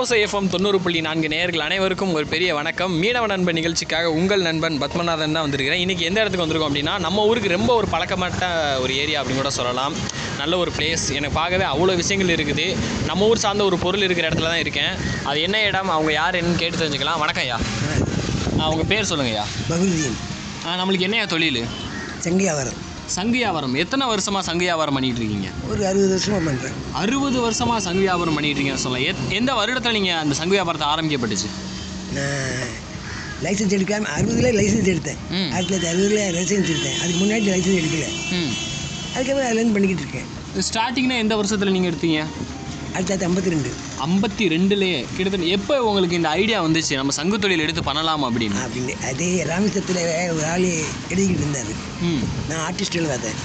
கடலோசை 0.00 0.18
FM 0.24 0.46
தொண்ணூறு 0.52 0.78
புள்ளி 0.82 1.00
நான்கு 1.06 1.28
நேயர்கள் 1.32 1.64
அனைவருக்கும் 1.64 2.12
ஒரு 2.18 2.26
பெரிய 2.32 2.50
வணக்கம். 2.58 2.92
மீனவ 3.02 3.24
நண்பன் 3.32 3.56
நிகழ்ச்சிக்காக 3.58 4.12
உங்கள் 4.18 4.44
நண்பன் 4.46 4.76
பத்மநாதன் 4.82 5.34
தான் 5.36 5.44
வந்திருக்கிறேன் 5.46 5.82
இன்றைக்கி 5.84 6.04
எந்த 6.08 6.18
இடத்துக்கு 6.20 6.44
வந்திருக்கோம் 6.44 6.70
அப்படின்னா 6.70 6.94
நம்ம 7.06 7.24
ஊருக்கு 7.30 7.48
ரொம்ப 7.54 7.74
ஒரு 7.80 7.86
பழக்கமாட்ட 7.94 8.46
ஒரு 8.84 8.92
ஏரியா 9.02 9.18
அப்படின்னு 9.22 9.40
கூட 9.40 9.50
சொல்லலாம். 9.58 9.94
நல்ல 10.38 10.56
ஒரு 10.62 10.72
பிளேஸ் 10.78 11.04
எனக்கு 11.18 11.36
பார்க்கவே 11.40 11.66
அவ்வளோ 11.72 11.96
விஷயங்கள் 12.00 12.34
இருக்குது. 12.36 12.66
நம்ம 13.10 13.28
ஊர் 13.30 13.44
சார்ந்த 13.44 13.64
ஒரு 13.70 13.78
பொருள் 13.84 14.06
இருக்கிற 14.08 14.28
இடத்துல 14.28 14.50
தான் 14.52 14.62
இருக்கேன். 14.64 14.92
அது 15.30 15.40
என்ன 15.48 15.62
இடம் 15.70 15.94
அவங்க 15.96 16.12
யார் 16.12 16.38
என்னன்னு 16.40 16.62
கேட்டு 16.64 16.82
தெரிஞ்சுக்கலாம். 16.82 17.22
வணக்கம் 17.24 17.46
ஐயா. 17.46 17.58
அவங்க 18.66 18.84
பேர் 18.92 19.10
சொல்லுங்க 19.12 19.32
ஐயா. 19.34 19.46
நம்மளுக்கு 20.82 21.08
என்னையா 21.10 21.26
தொழில்? 21.34 21.62
சங்கியாவரம். 22.28 22.80
சங்கு 23.16 23.36
வியாபாரம் 23.40 23.74
எத்தனை 23.82 24.04
வருஷமாக 24.12 24.42
சங்கு 24.48 24.64
வியாபாரம் 24.66 24.96
பண்ணிகிட்டு 24.96 25.20
இருக்கீங்க 25.22 25.48
ஒரு 25.70 25.82
அறுபது 25.90 26.10
வருஷமாக 26.14 26.42
பண்ணுறேன் 26.48 26.76
அறுபது 27.00 27.38
வருஷமாக 27.46 27.80
சங்கு 27.86 28.04
வியாபாரம் 28.06 28.36
பண்ணிட்டு 28.36 28.56
இருக்கீங்கன்னு 28.56 28.84
சொல்லலாம் 28.86 29.32
எந்த 29.38 29.50
வருடத்தில் 29.60 29.96
நீங்கள் 29.98 30.20
அந்த 30.22 30.34
சங்கு 30.40 30.56
வியாபாரத்தை 30.56 30.88
ஆரம்பிக்கப்பட்டுச்சு? 30.92 31.48
நான் 32.16 32.70
லைசன்ஸ் 33.44 33.74
எடுக்காம 33.76 34.08
அறுபதுல 34.16 34.48
லைசன்ஸ் 34.60 34.90
எடுத்தேன். 34.92 35.20
ஆயிரத்தி 35.54 35.72
தொள்ளாயிரத்தி 35.72 35.90
அறுபதுல 35.92 36.22
லைசன்ஸ் 36.38 36.70
எடுத்தேன். 36.72 36.98
அதுக்கு 37.02 37.20
முன்னாடி 37.22 37.44
லைசன்ஸ் 37.52 37.80
எடுக்கல. 37.82 38.06
அதுக்கப்புறம் 39.14 39.48
அதுலேருந்து 39.50 39.76
பண்ணிக்கிட்டு 39.76 40.04
இருக்கேன். 40.06 40.28
ஸ்டார்டிங்னா 40.68 41.18
எந்த 41.24 41.34
வருஷத்தில் 41.40 41.74
நீங்கள் 41.76 41.92
எடுத்தீங்க? 41.92 42.20
ஆயிரத்தி 42.94 43.14
தொள்ளாயிரத்தி 43.14 43.28
ஐம்பத்தி 43.28 43.50
ரெண்டு. 43.54 43.70
ஐம்பத்தி 44.06 44.44
ரெண்டுலேயே 44.46 45.04
கிட்டத்தட்ட 45.16 45.46
எப்போ 45.46 45.82
உங்களுக்கு 45.82 46.16
இந்த 46.16 46.28
ஐடியா 46.28 46.64
வந்துச்சு? 46.64 46.94
நம்ம 46.94 47.12
சங்கு 47.12 47.38
தொழில் 47.38 47.58
எடுத்து 47.58 47.82
பண்ணலாம் 47.82 48.24
அப்படின்னு? 48.24 48.58
அப்படின்னு 48.64 48.94
அதே 49.06 49.44
ராமேஸ்வரத்தில் 49.44 50.32
ஒரு 50.32 50.44
ஆள் 50.46 50.66
எழுதிக்கிட்டு 51.10 51.40
இருந்தார். 51.40 51.70
ம். 52.00 52.22
நான் 52.48 52.72
ஆர்டிஸ்ட்டில் 52.72 53.08
பார்த்தேன் 53.08 53.38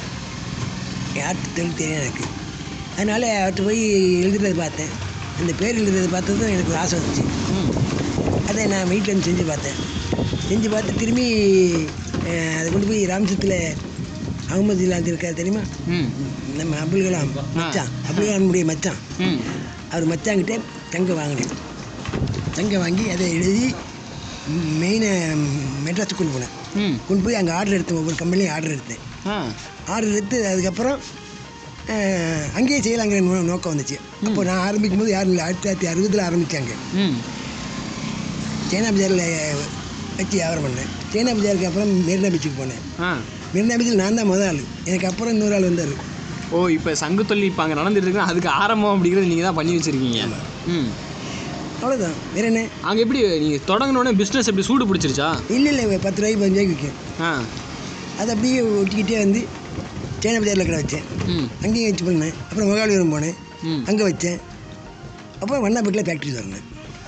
ஆர்ட் 1.26 1.54
தொழில் 1.56 1.76
தெரியும் 1.78 2.00
எனக்கு. 2.00 2.24
அதனால் 2.94 3.22
அவர்கிட்ட 3.22 3.64
போய் 3.66 3.84
எழுதுறதை 4.24 4.58
பார்த்தேன். 4.58 4.88
அந்த 5.40 5.54
பேர் 5.60 5.78
எழுதுறதை 5.80 6.12
பார்த்ததும் 6.12 6.52
எனக்கு 6.52 6.72
ஒரு 6.72 6.80
ஆசை 6.80 7.00
வந்துச்சு. 7.00 7.24
ம். 7.56 7.72
அதை 8.48 8.66
நான் 8.66 8.88
வீட்டில் 8.88 9.18
இருந்து 9.18 9.44
செஞ்சு 9.44 9.48
பார்த்தேன். 9.48 9.80
செஞ்சு 10.50 10.72
பார்த்து 10.72 10.94
திரும்பி 10.94 11.28
அதை 12.60 12.72
கொண்டு 12.72 12.88
போய் 12.88 13.06
ராமேஸ்வரத்தில் 13.06 13.76
அகமது 14.52 14.84
இல்லாது 14.86 15.10
இருக்கார் 15.12 15.40
தெரியுமா? 15.42 15.64
நம்ம 16.60 16.78
அப்துல் 16.84 17.06
கலாம் 17.08 17.32
மச்சான் 17.60 17.92
அப்துல் 18.08 18.30
கலாமுடைய 18.30 18.66
மச்சான் 18.72 19.00
அவர் 19.92 20.10
மச்சாங்கிட்ட 20.14 20.56
தங்க 20.94 21.14
வாங்கினேன். 21.20 21.54
தங்க 22.58 22.78
வாங்கி 22.84 23.06
அதை 23.14 23.28
எழுதி 23.38 23.68
மெயினை 24.82 25.12
மெட்ராஸுக்கு 25.86 26.20
கொண்டு 26.20 26.34
போனேன். 26.36 26.54
கொண்டு 27.08 27.24
போய் 27.26 27.40
அங்கே 27.40 27.54
ஆர்டர் 27.60 27.78
எடுத்தேன் 27.78 28.00
ஒவ்வொரு 28.02 28.18
கம்பெனிலையும் 28.22 28.56
ஆர்டர் 28.56 28.76
எடுத்தேன். 28.76 29.04
ஆர்டர் 29.94 30.16
எடுத்து 30.18 30.38
அதுக்கப்புறம் 30.52 31.00
அங்கேயே 32.58 32.80
செய்யலாங்கிற 32.86 33.22
நோக்கம் 33.52 33.74
வந்துச்சு. 33.74 33.98
அப்போ 34.28 34.44
நான் 34.50 34.64
ஆரம்பிக்கும் 34.68 35.02
போது 35.02 35.12
யாரும் 35.16 35.34
இல்லை. 35.34 35.46
ஆயிரத்தி 35.46 35.64
தொள்ளாயிரத்தி 35.64 35.90
அறுபதில் 35.94 36.28
ஆரம்பித்தாங்க 36.28 36.74
சைனா 38.70 38.90
பஜாரில் 38.96 39.26
வச்சு 40.20 40.36
வியாபாரம் 40.38 40.66
பண்ணேன். 40.66 40.92
சைனா 41.14 41.34
பஜாருக்கு 41.38 41.70
அப்புறம் 41.70 41.92
மெரினா 42.08 42.32
பீச்சுக்கு 42.34 42.60
போனேன். 42.62 42.84
மெரினா 43.56 43.76
பீச்சில் 43.80 44.02
நான் 44.02 44.20
தான் 44.20 44.30
முதல் 44.32 44.48
ஆள். 44.48 44.62
எனக்கு 44.86 45.08
அப்புறம் 45.10 45.34
இன்னொரு 45.36 45.56
ஆள் 45.58 45.68
வந்தார். 45.70 45.94
ஓ 46.52 46.60
இப்போ 46.76 46.92
சங்கு 47.02 47.24
தொழில் 47.26 47.50
இப்போ 47.50 47.62
அங்கே 47.64 47.78
நடந்துட்டு 47.80 48.08
இருக்குன்னா 48.08 48.32
அதுக்கு 48.32 48.50
ஆரம்பம் 48.62 48.94
அப்படிங்கிறது 48.94 49.30
நீங்கள் 49.32 49.48
தான் 49.50 49.60
பண்ணி 49.60 49.74
வச்சுருக்கீங்க. 49.78 50.22
ம். 50.74 50.90
அவ்வளோதான் 51.80 52.16
வேற 52.36 52.46
என்ன? 52.52 52.62
அங்கே 52.90 53.02
எப்படி 53.04 53.22
நீங்கள் 53.44 53.64
தொடங்கினோடனே 53.70 54.14
பிஸ்னஸ் 54.22 54.50
எப்படி 54.52 54.66
சூடு 54.68 54.88
பிடிச்சிருச்சா? 54.90 55.30
இல்லை 55.56 55.72
இல்லை 55.74 55.98
பத்து 56.06 56.20
ரூபாய்க்கு 56.22 56.42
பதினஞ்சு 56.44 56.72
விற்கும் 56.72 56.98
ஆ. 57.22 57.32
அதை 58.20 58.30
அப்படியே 58.36 58.60
ஒட்டிக்கிட்டே 58.76 59.18
வந்து 59.24 59.42
சைனா 60.22 60.38
பஜாரில் 60.42 60.68
கடை 60.68 60.78
வச்சேன். 60.82 61.04
ம். 61.34 61.48
அங்கேயும் 61.64 61.90
வச்சு 61.90 62.06
பண்ணேன். 62.06 62.36
அப்புறம் 62.44 62.70
மகாபலிபுரம் 62.70 63.14
போனேன். 63.16 63.36
ம். 63.70 63.82
அங்கே 63.90 64.04
வச்சேன். 64.04 64.40
அப்புறம் 65.42 65.64
வண்ணாப்பேட்டில் 65.66 66.08
ஃபேக்ட்ரி 66.08 66.32
திறந்தேன். 66.32 66.66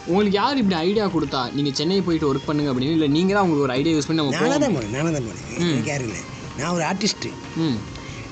உங்களுக்கு 0.08 0.38
யார் 0.38 0.60
இப்படி 0.60 0.76
ஐடியா 0.82 1.06
கொடுத்தா 1.08 1.40
நீங்கள் 1.56 1.74
சென்னை 1.74 2.02
போயிட்டு 2.02 2.28
ஒர்க் 2.30 2.46
பண்ணுங்க 2.46 2.70
அப்படின்னு? 2.72 2.98
இல்லை 2.98 3.10
நீங்கள் 3.10 3.36
தான் 3.38 3.46
உங்களுக்கு 3.46 3.66
ஒரு 3.68 3.76
ஐடியா 3.80 3.94
யூஸ் 3.96 4.10
பண்ணி 4.10 4.22
நானாக. 4.36 4.60
தான் 4.66 4.76
போனேன். 4.78 4.94
நானாக 4.96 5.14
தான் 5.18 5.28
போனேன். 5.28 5.48
எனக்கு 5.66 5.92
யாரும் 5.94 6.10
இல்லை. 6.10 6.22
நான் 6.60 6.74
ஒரு 6.74 6.84
ஆர்டிஸ்ட்டு 6.84 7.30
ம். 7.56 7.78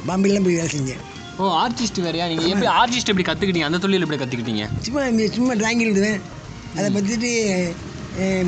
பாம்பேலாம் 0.08 0.46
போய் 0.48 0.58
வேலை 0.60 0.72
செஞ்சேன். 0.76 1.02
ஓ 1.38 1.46
ஆர்டிஸ்ட் 1.62 2.00
வேறையா? 2.02 2.28
நீங்கள் 2.28 2.50
எப்படி 2.50 2.70
ஆர்டிஸ்ட் 2.82 3.12
எப்படி 3.12 3.26
கற்றுக்கிட்டீங்க 3.30 3.68
அந்த 3.70 3.78
தொழில் 3.78 4.02
எப்படி 4.02 4.20
கற்றுக்கிட்டீங்க 4.22 4.66
சும்மா 4.82 5.02
சும்மா 5.38 5.54
டிராயிங் 5.54 5.84
எழுதுவேன். 5.86 6.20
அதை 6.76 6.88
பற்றிட்டு 6.92 7.32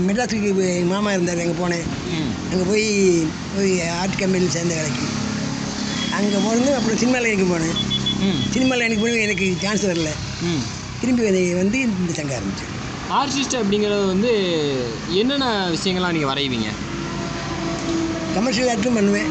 மெட்ராஸுக்கு 0.07 0.49
எங்கள் 0.49 0.91
மாமா 0.91 1.11
இருந்தார் 1.11 1.41
அங்கே 1.43 1.55
போனேன். 1.61 1.85
அங்கே 2.51 2.63
போய் 2.63 2.85
போய் 3.55 3.71
ஆர்ட் 3.91 4.19
கம்பெனியில் 4.19 4.49
சேர்ந்த 4.49 4.75
வேலைக்கு. 4.75 5.07
அங்கே 6.11 6.37
போனது 6.37 6.75
அப்புறம் 6.75 6.97
சினிமாவில் 6.97 7.31
எனக்கு 7.31 7.47
போனேன். 7.53 7.75
ம். 8.19 8.39
சினிமாவில் 8.53 8.85
எனக்கு 8.85 9.03
போய் 9.03 9.21
எனக்கு 9.21 9.55
சான்ஸ் 9.61 9.85
வரல. 9.85 10.11
திரும்பி 11.01 11.23
வந்து 11.23 11.55
வந்து 11.55 11.79
இந்த 11.81 12.13
சங்கம் 12.13 12.37
ஆரம்பித்தேன் 12.37 12.73
ஆர்டிஸ்ட் 13.17 13.57
அப்படிங்கிறது 13.59 14.05
வந்து 14.05 14.31
என்னென்ன 15.13 15.45
விஷயங்கள்லாம் 15.69 16.15
நீங்கள் 16.15 16.31
வரைவீங்க? 16.31 16.69
கமர்ஷியல் 18.33 18.71
ஆர்ட்டும் 18.73 18.93
பண்ணுவேன். 18.93 19.29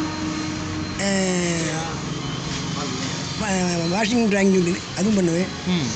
வாஷிங் 3.93 4.29
டிராயிங் 4.31 4.55
அதுவும் 4.97 5.15
பண்ணுவேன். 5.15 5.49
ம். 5.69 5.89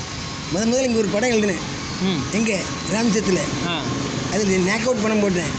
முத 0.51 0.61
முதல்ல 0.63 0.85
இங்கே 0.85 0.99
ஒரு 0.99 1.07
படம் 1.07 1.31
எழுதினேன். 1.31 1.63
ம். 2.01 2.21
எங்கே? 2.33 2.57
ராமேஸ்வரத்தில் 2.93 3.41
ஆ. 3.67 3.75
அதில் 4.33 4.63
நேக் 4.63 4.85
அவுட் 4.85 5.03
படம் 5.03 5.19
போட்டேன். 5.19 5.51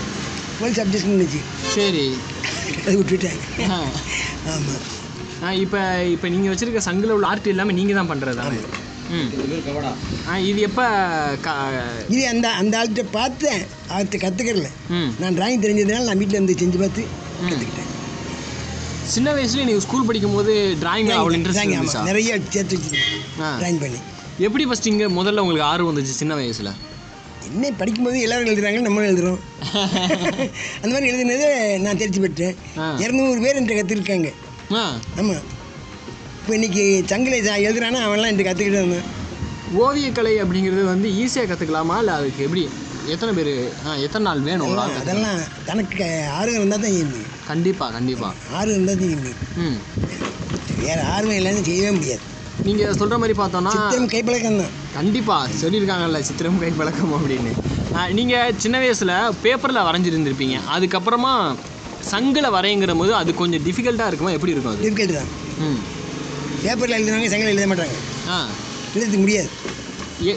போலீஸ் 0.61 0.81
அப்ஜெக்ஷன் 0.81 1.13
இருந்துச்சு. 1.13 1.41
சரி. 1.75 2.05
அதை 2.79 2.95
விட்டுட்டேன். 2.97 3.41
ஆமாம் 3.69 4.83
ஆ 5.43 5.51
இப்போ 5.63 5.79
இப்போ 6.07 6.27
நீங்கள் 6.29 6.53
வச்சுருக்க 6.53 6.81
சங்கில் 6.81 7.15
உள்ள 7.15 7.27
ஆர்ட் 7.27 7.47
எல்லாமே 7.47 7.73
நீங்கள் 7.73 7.97
தான் 7.97 8.11
பண்ணுறதா 8.11 8.45
ம். 9.11 9.31
ஆ 10.29 10.39
இது 10.43 10.61
எப்போ 10.61 10.85
க 11.41 11.49
இது 12.09 12.21
அந்த 12.29 12.47
அந்த 12.61 12.75
ஆள்கிட்ட 12.79 13.05
பார்த்தேன். 13.13 13.63
அவர்கிட்ட 13.91 14.19
கற்றுக்கறல 14.19 14.69
ம். 14.91 15.11
நான் 15.21 15.37
டிராயிங் 15.37 15.65
தெரிஞ்சதுனால 15.65 16.07
நான் 16.07 16.19
வீட்டில் 16.19 16.39
இருந்து 16.39 16.61
செஞ்சு 16.63 16.79
பார்த்து 16.79 17.03
கற்றுக்கிட்டேன் 17.43 17.91
சின்ன 19.09 19.33
வயசுல 19.33 19.65
நீங்கள் 19.65 19.81
ஸ்கூல் 19.81 20.07
படிக்கும்போது 20.07 20.53
டிராயிங் 20.83 21.11
அவ்வளோ 21.13 21.37
இன்ட்ரெஸ்ட் 21.39 21.65
இருந்துச்சா? 21.67 22.03
நிறைய 22.03 22.31
சேர்த்து 22.47 22.77
வச்சுருக்கேன். 22.77 23.23
ஆ. 23.41 23.49
டிராயிங் 23.61 23.81
பண்ணி. 23.81 24.01
எப்படி 24.39 24.65
ஃபஸ்ட் 24.67 24.87
இங்கே 24.87 25.07
முதல்ல 25.11 25.39
உங்களுக்கு 25.39 25.67
ஆர்வம் 25.67 25.91
வந்துச்சு 25.91 26.15
சின்ன 26.15 26.35
வயசில்? 26.35 26.73
என்ன 27.49 27.71
படிக்கும்போது 27.73 28.21
எல்லாரும் 28.21 28.47
எழுதுறாங்க 28.47 28.81
நம்மளும் 28.81 29.11
எழுதுறோம். 29.11 29.41
அந்த 30.83 30.93
மாதிரி 30.95 31.11
எழுதுனது 31.13 31.49
நான் 31.79 31.99
தெரிச்சு 31.99 32.21
பெற்றேன். 32.21 32.55
இரநூறு 32.99 33.41
பேர் 33.41 33.59
என்கிட்ட 33.59 33.81
கற்றுருக்காங்க 33.81 34.31
ஆமாம் 35.19 35.43
இப்போ 36.37 36.55
இன்னைக்கு 36.55 37.05
சங்கிலி 37.07 37.37
எழுதுறானா? 37.67 38.01
அவன்லாம் 38.07 38.31
என்கிட்ட 38.31 38.49
கற்றுக்கிட்டு 38.49 38.85
வந்தான் 38.85 39.11
ஓவியக்கலை 39.83 40.33
அப்படிங்கிறது 40.43 40.83
வந்து 40.85 41.09
ஈஸியாக 41.21 41.51
கற்றுக்கலாமா 41.51 41.99
இல்லை 41.99 42.15
அதுக்கு 42.15 42.47
எப்படி? 42.47 42.65
எத்தனை 43.09 43.33
பேர்? 43.35 43.53
ஆ 43.87 43.93
எத்தனை 43.97 44.25
நாள் 44.25 44.41
வேணும்? 44.41 44.73
அதெல்லாம் 44.99 45.39
தனக்கு 45.65 46.05
ஆர்வம் 46.33 46.59
இருந்தால் 46.59 46.85
தான் 46.85 46.99
கண்டிப்பாக 47.53 47.91
கண்டிப்பாக 47.93 48.35
ஆர்வம் 48.53 48.75
இருந்தால் 48.75 48.99
செய்ய 48.99 49.17
ம். 49.65 49.79
வேறு 50.79 51.03
ஆர்வம் 51.15 51.39
இல்லைன்னு 51.39 51.63
செய்யவே 51.63 51.91
முடியாது. 51.91 52.23
நீங்கள் 52.65 52.95
சொல்கிற 52.95 53.19
மாதிரி 53.19 53.39
பார்த்தோன்னா 53.39 53.71
சித்திரம் 53.71 54.11
கைப்பழக்கம் 54.11 54.59
தான். 54.59 54.73
கண்டிப்பாக 54.95 55.49
சொல்லியிருக்காங்கல்ல 55.63 56.21
சித்திரம் 56.21 56.59
கை 56.59 56.71
பழக்கம் 56.71 57.13
அப்படின்னு 57.13 57.53
நீங்கள் 58.13 58.55
சின்ன 58.59 58.79
வயசில் 58.79 59.13
பேப்பரில் 59.43 59.87
வரைஞ்சிருந்துருப்பீங்க. 59.89 60.59
அதுக்கப்புறமா 60.75 61.33
சங்கில் 62.11 62.55
வரைங்கிற 62.55 62.99
போது 62.99 63.15
அது 63.15 63.35
கொஞ்சம் 63.35 63.65
டிஃபிகல்ட்டாக 63.65 64.07
இருக்குமா? 64.07 64.31
எப்படி 64.31 64.53
இருக்கும் 64.53 64.73
அது? 64.73 64.85
டிஃபிகல்ட் 64.87 65.13
தான். 65.13 65.31
ம். 65.59 65.81
பேப்பரில் 66.63 66.97
எழுதுனாங்க 66.99 67.29
சங்கில் 67.29 67.53
எழுத 67.53 67.67
மாட்டாங்க. 67.67 67.97
ஆ. 68.29 68.39
எழுதுறதுக்கு 68.95 69.19
முடியாது. 69.19 69.51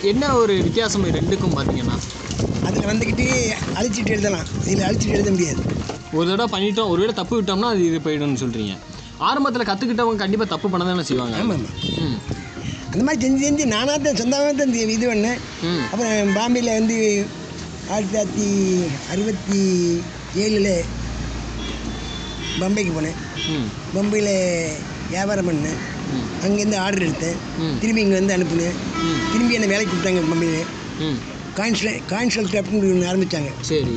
என்ன 0.04 0.36
ஒரு 0.36 0.54
வித்தியாசம் 0.62 1.06
ரெண்டுக்கும் 1.12 1.56
பார்த்தீங்கன்னா? 1.56 1.98
அதில் 2.64 2.86
வந்துக்கிட்டு 2.86 3.26
அழிச்சிட்டு 3.76 4.10
எழுதலாம். 4.10 4.46
இதில் 4.66 4.86
அழிச்சிட்டு 4.88 5.10
எழுத 5.10 5.32
முடியாது. 5.32 5.62
ஒரு 6.14 6.28
தடவை 6.30 6.48
பண்ணிட்டோம் 6.52 6.90
ஒரு 6.90 7.00
தடவை 7.02 7.16
தப்பு 7.16 7.36
விட்டோம்னா 7.38 7.70
அது 7.70 7.86
இது 7.86 8.00
போயிடும்னு 8.00 8.42
சொல்கிறீங்க 8.44 8.74
ஆரம்பத்தில் 9.20 9.68
கற்றுக்கிட்டவங்க 9.68 10.18
கண்டிப்பாக 10.18 10.50
தப்பு 10.50 10.68
பண்ண 10.70 10.86
தானே 10.86 11.04
செய்வாங்க. 11.04 11.36
ஆமாம் 11.36 11.60
ஆமாம் 11.60 11.76
ம். 12.06 12.18
அந்த 12.92 13.04
மாதிரி 13.04 13.22
செஞ்சு 13.22 13.46
செஞ்சு 13.46 13.66
நானாக 13.66 13.98
தான் 13.98 14.16
சொந்தமாக 14.16 14.52
தான் 14.54 14.74
இது 14.88 15.08
பண்ணேன். 15.08 15.40
ம். 15.64 15.82
அப்புறம் 15.92 16.34
பாம்பேயில் 16.36 16.78
வந்து 16.80 16.98
ஆயிரத்தி 17.92 18.12
தொள்ளாயிரத்தி 18.12 18.48
அறுபத்தி 19.12 19.62
ஏழில் 20.36 20.72
பம்பைக்கு 22.60 22.92
போனேன். 22.94 23.18
ம். 23.50 23.68
பம்பையில் 23.96 24.34
வியாபாரம் 25.10 25.50
பண்ணேன். 25.50 25.80
அங்கேருந்து 26.44 26.78
ஆர்டர் 26.78 27.06
எடுத்தேன். 27.08 27.40
திரும்பி 27.80 28.02
இங்கே 28.02 28.20
வந்து 28.20 28.34
அனுப்புனேன். 28.34 28.76
திரும்பி 29.32 29.54
என்னை 29.54 29.68
வேலைக்கு 29.68 29.94
கொடுத்தாங்க 29.94 30.24
பம்பையில் 30.26 30.68
ம். 31.00 31.18
காயின்ஸ்ல 31.58 31.92
காயின்ஸ்வல் 32.08 32.52
கிராஃப்ட்னு 32.52 33.10
ஆரம்பித்தாங்க 33.10 33.52
சரி. 33.62 33.96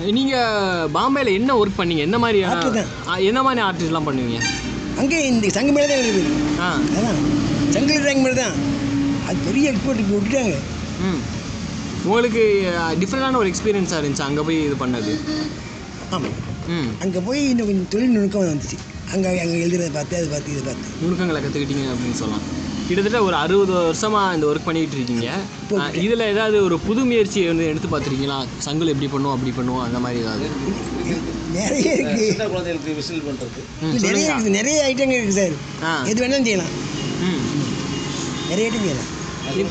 நீங்கள் 0.00 0.90
பாம்பேயில் 0.92 1.32
என்ன 1.32 1.54
ஒர்க் 1.54 1.78
பண்ணீங்க? 1.78 2.00
என்ன. 2.00 2.84
ஆ, 3.08 3.16
என்ன 3.18 3.42
மாதிரி 3.42 3.66
ஆர்டிஸ்ட்லாம் 3.66 4.08
பண்ணுவீங்க? 4.08 4.40
அங்கே 4.98 5.26
இந்த 5.26 5.48
சங்கு 5.48 5.72
மேலே 5.72 5.86
தான் 5.86 5.98
எழுதுது 5.98 6.22
ஆ. 6.60 6.78
அதான். 6.98 7.18
சங்கிலி 7.70 7.96
டிராயிங் 7.96 8.20
மாதிரி 8.20 8.34
தான். 8.34 8.54
அது 9.26 9.38
பெரிய 9.44 9.72
எக்ஸ்போர்ட் 9.72 10.00
விட்டுட்டாங்க. 10.10 10.54
ம். 11.00 11.20
உங்களுக்கு 12.04 12.72
டிஃப்ரெண்டான 13.00 13.36
ஒரு 13.36 13.50
எக்ஸ்பீரியன்ஸாக 13.50 14.00
இருந்துச்சு 14.02 14.20
அங்கே 14.20 14.40
போய் 14.40 14.64
இது 14.64 14.74
பண்ணது? 14.74 15.18
ஆமாம் 16.10 16.36
ம். 16.68 16.88
அங்கே 17.00 17.18
போய் 17.18 17.50
இன்னும் 17.50 17.66
கொஞ்சம் 17.66 17.88
தொழில் 17.88 18.10
நுணுக்கம் 18.10 18.42
வந்துச்சு. 18.42 18.78
அங்கே 19.12 19.40
அங்கே 19.40 19.66
எழுதுறதை 19.66 19.92
பார்த்து 19.92 20.16
அதை 20.16 20.28
பார்த்து 20.28 20.52
இதை 20.52 20.62
பார்த்து. 20.62 20.88
நுணுக்கங்களை 21.00 21.42
கற்றுக்கிட்டீங்க 21.42 21.88
அப்படின்னு 21.90 22.12
சொல்லலாம். 22.12 22.46
கிட்டத்தட்ட 22.86 23.22
ஒரு 23.22 23.34
அறுபது 23.34 23.72
வருஷமாக 23.72 24.34
இந்த 24.34 24.46
ஒர்க் 24.46 24.64
பண்ணிக்கிட்டு 24.64 24.96
இருக்கீங்க. 24.96 25.36
இதில் 25.92 26.20
ஏதாவது 26.20 26.62
ஒரு 26.64 26.78
புது 26.78 27.04
முயற்சி 27.04 27.46
வந்து 27.46 27.66
எடுத்து 27.66 27.88
பார்த்துருக்கீங்களா? 27.88 28.46
சங்குல 28.64 28.86
எப்படி 28.86 29.06
பண்ணுவோம் 29.06 29.32
அப்படி 29.32 29.52
பண்ணுவோம் 29.56 29.82
அந்த 29.82 29.98
மாதிரி 29.98 30.20
ஏதாவது? 30.20 30.46
நிறைய 31.52 31.92
இருக்குது 31.92 32.26
சின்ன 32.26 32.46
குழந்தைகளுக்கு 32.46 32.94
விசில் 32.94 33.22
பண்ணுறது 33.22 34.00
நிறைய. 34.00 34.34
இருக்குது 34.34 34.42
நிறைய 34.42 34.94
ஐட்டங்கள் 34.94 35.24
இருக்குது 35.24 35.28
சார். 35.28 35.50
ஆ. 35.84 36.04
எது 36.04 36.26
வேணாலும் 36.26 36.42
செய்யலாம். 36.42 36.68
ம். 37.20 37.40
நிறைய 38.48 38.70
ஐட்டம் 38.70 38.78
செய்யலாம். 38.78 39.14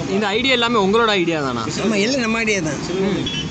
இந்த- 0.10 0.28
ஐடியா 0.28 0.54
எல்லாமே 0.54 0.80
உங்களோட 0.80 1.06
ஐடியா 1.06 1.42
தானா? 1.42 1.68
ஆமாம் 1.84 1.92
எல்லாம் 1.92 2.20
நம்ம 2.20 2.38
ஐடியா 2.38 2.60
தான். 2.60 2.78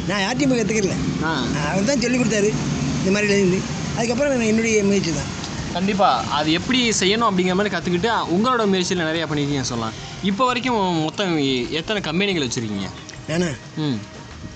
நான் 0.09 0.21
யார்ட்டையும் 0.21 0.49
போய் 0.49 0.61
கற்றுக்கல 0.61 0.93
ஆ. 1.25 1.43
அவர் 1.71 1.85
தான் 1.85 2.01
சொல்லிக் 2.01 2.21
கொடுத்தாரு. 2.21 2.53
இந்த 2.99 3.11
மாதிரி 3.11 3.33
இருந்து. 3.33 3.59
அதுக்கப்புறம் 3.97 4.33
நான் 4.37 4.47
என்னுடைய 4.47 4.85
முயற்சி 4.85 5.11
தான். 5.11 5.43
கண்டிப்பாக 5.75 6.35
அது 6.37 6.49
எப்படி 6.53 6.81
செய்யணும் 7.01 7.29
அப்படிங்கிற 7.29 7.55
மாதிரி 7.59 7.73
கற்றுக்கிட்டு 7.75 8.11
உங்களோட 8.35 8.65
முயற்சியில் 8.67 9.09
நிறையா 9.09 9.27
பண்ணியிருக்கீங்க 9.29 9.65
சொல்லலாம். 9.71 9.95
இப்போ 10.23 10.43
வரைக்கும் 10.47 10.77
மொத்தம் 11.07 11.33
எத்தனை 11.79 12.01
கம்பெனிகள் 12.01 12.47
வச்சுருக்கீங்க? 12.47 12.89
நானா? 13.29 13.49
ம். 13.85 13.99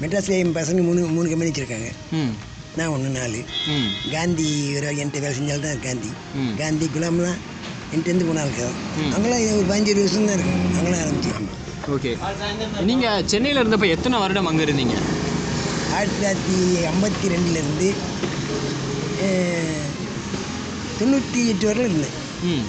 மெட்ராஸில் 0.03 0.39
என் 0.39 0.57
பசங்க 0.59 0.81
மூணு 0.83 1.01
மூணு 1.09 1.29
கம்பெனி 1.29 1.51
வச்சுருக்காங்க. 1.51 1.89
ம். 2.19 2.33
நான் 2.77 2.93
ஒன்று 2.95 3.11
நாலு. 3.11 3.39
ம். 3.75 3.89
காந்தி 4.13 4.49
என்கிட்ட 4.95 5.21
வேலை 5.21 5.35
செஞ்சால் 5.39 5.65
தான் 5.67 5.85
காந்தி. 5.87 6.11
காந்தி 6.61 6.89
குலாம்லாம் 6.97 7.39
என்கிட்டருந்து 7.93 8.29
போனால் 8.29 8.47
இருக்கிறோம் 8.47 8.77
அவங்களாம் 9.13 9.45
ஒரு 9.59 9.67
பதினஞ்சு 9.71 9.95
வருஷம் 9.99 10.29
தான் 10.29 10.37
இருக்கும் 10.39 10.75
அவங்களாம் 10.75 11.03
ஆரம்பிச்சு 11.05 11.33
ஓகே. 11.95 12.11
நீங்கள் 12.89 13.25
சென்னையில் 13.33 13.61
இருந்தப்போ 13.63 13.89
எத்தனை 13.89 14.17
வருடம் 14.19 14.49
அங்கே 14.51 14.65
இருந்தீங்க? 14.67 14.97
ஆயிரத்தி 15.95 16.17
தொள்ளாயிரத்தி 16.17 16.57
ஐம்பத்தி 16.91 17.29
ரெண்டுலேருந்து 17.35 17.89
தொண்ணூற்றி 20.99 21.41
எட்டு 21.51 21.67
வரல 21.69 21.87
இருந்தேன். 21.89 22.15
ம். 22.49 22.65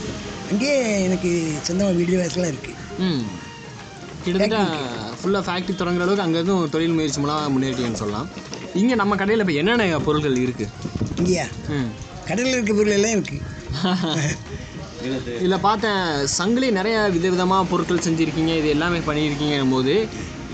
அங்கேயே 0.52 0.78
எனக்கு 1.08 1.30
சொந்தமாக 1.64 1.98
வீடு 2.00 2.20
வாசலாம் 2.20 2.52
இருக்குது 2.54 2.76
ம். 3.06 3.24
கிட்டத்தட்ட 4.24 4.60
ஃபுல்லாக 5.20 5.44
ஃபேக்ட்ரி 5.46 5.74
தொடங்குற 5.76 6.06
அளவுக்கு 6.06 6.26
அங்கேருந்து 6.26 6.58
ஒரு 6.60 6.70
தொழில் 6.70 6.96
முயற்சி 6.96 7.20
மூலம் 7.20 7.54
முன்னேறிட்டீங்கன்னு 7.54 8.02
சொல்லலாம். 8.02 8.28
இங்கே 8.76 8.96
நம்ம 8.96 9.16
கடையில் 9.16 9.44
இப்போ 9.44 9.56
என்னென்ன 9.60 10.00
பொருட்கள் 10.08 10.42
இருக்குது 10.42 10.72
இங்கேயா? 11.20 11.46
ம். 11.76 11.90
கடலில் 12.28 12.56
இருக்க 12.56 12.74
பொருள் 12.74 12.98
எல்லாம் 12.98 13.16
இருக்குது 13.16 13.42
இதில் 15.36 15.64
பார்த்தேன் 15.64 16.02
சங்கிலி 16.34 16.68
நிறைய 16.72 16.96
விதவிதமாக 17.14 17.70
பொருட்கள் 17.70 18.06
செஞ்சுருக்கீங்க 18.06 18.54
இது 18.60 18.70
எல்லாமே 18.74 19.00
பண்ணியிருக்கீங்கும் 19.06 19.74
போது 19.76 19.94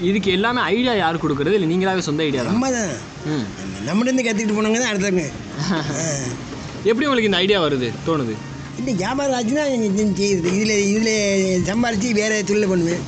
இதுக்கு 0.02 0.30
எல்லாமே 0.38 0.62
ஐடியா 0.72 0.94
யார் 0.96 1.22
கொடுக்குறது? 1.24 1.56
இல்லை 1.58 1.70
நீங்களாவே 1.72 2.02
சொந்த 2.08 2.24
ஐடியா 2.24 2.42
தான்? 2.42 2.54
நம்ம 2.54 2.70
தான். 2.72 2.94
ம். 3.30 3.46
நம்மகிட்ட 3.88 4.22
கற்றுக்கிட்டு 4.22 4.58
போனவங்க 4.58 4.82
தான் 4.82 4.92
அடுத்தவங்க. 4.92 5.26
எப்படி 6.90 7.06
உங்களுக்கு 7.08 7.30
இந்த 7.30 7.40
ஐடியா 7.44 7.60
வருது 7.66 7.88
தோணுது? 8.08 8.34
இந்த 8.80 8.92
வியாபாரம் 9.02 9.36
ஆச்சுன்னா 9.38 9.64
செய்யுது 10.22 10.50
இதில் 10.58 10.76
இதில் 10.92 11.14
சம்பாரித்து 11.70 12.10
வேறு 12.22 12.38
தொழில் 12.50 12.72
பண்ணுவேன். 12.72 13.04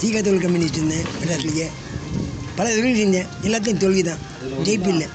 சீக்கா 0.00 0.20
தொழில் 0.26 0.44
கம்பெனி 0.44 0.66
வச்சுருந்தேன் 0.68 1.06
மெட்ராஸ்லேயே. 1.20 1.68
பல 2.58 2.66
தொழில் 2.76 3.00
செஞ்சேன். 3.02 3.28
எல்லாத்தையும் 3.46 3.82
தோல்வி 3.84 4.02
தான். 4.10 4.20
ஜெயிப்பு 4.66 4.90
இல்லை. 4.94 5.08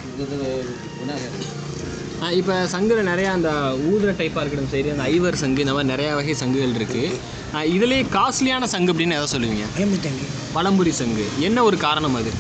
இப்போ 2.40 2.54
சங்குல 2.74 3.00
நிறையா 3.10 3.30
அந்த 3.38 3.50
ஊதுற 3.90 4.12
டைப்பாக 4.20 4.42
இருக்கட்டும் 4.44 4.70
சரி 4.74 4.92
அந்த 4.94 5.06
ஐவர் 5.14 5.40
சங்கு 5.42 5.64
இந்த 5.64 5.74
மாதிரி 5.78 5.92
நிறையா 5.94 6.12
வகை 6.20 6.36
சங்குகள் 6.42 6.76
இருக்குது 6.80 7.10
இதுலேயே 7.74 8.04
காஸ்ட்லியான 8.16 8.68
சங்கு 8.74 8.92
அப்படின்னு 8.94 9.18
எதை 9.18 9.28
சொல்லுவீங்க? 9.34 9.66
கிளம்பிட்டாங்க 9.78 10.22
பழம்புரி 10.56 10.94
சங்கு. 11.02 11.26
என்ன 11.48 11.64
ஒரு 11.70 11.78
காரணம் 11.86 12.16
அது? 12.20 12.32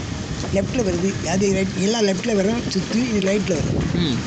லெஃப்ட்டில் 0.55 0.85
வருது. 0.87 1.09
அது 1.33 1.45
ரைட் 1.57 1.75
எல்லாம் 1.87 2.05
லெஃப்ட்டில் 2.09 2.37
வரும் 2.39 2.61
சுற்றி 2.75 3.01
இது 3.09 3.21
ரைட்டில் 3.29 3.57
வரும் 3.59 3.77
ம். 4.03 4.17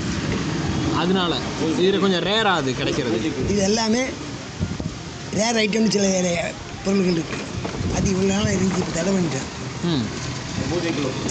அதனால 0.96 1.32
இதில் 1.74 2.00
கொஞ்சம் 2.00 2.24
ரேராக 2.26 2.60
அது 2.60 2.70
கிடைக்கிறது. 2.74 3.16
இது 3.46 3.60
எல்லாமே 3.62 4.02
ரேர் 5.36 5.58
ஐட்டம்னு 5.62 5.92
சில 5.92 6.06
பொருள்கள் 6.84 7.16
இருக்குது 7.16 7.44
அது 7.96 8.06
இவ்வளோ 8.12 8.28
நாளாக 8.30 8.52
இருந்து 8.52 8.76
இப்போ 8.76 8.92
தடை 8.96 9.10
பண்ணிட்டேன் 9.12 9.48
ம். 9.90 10.04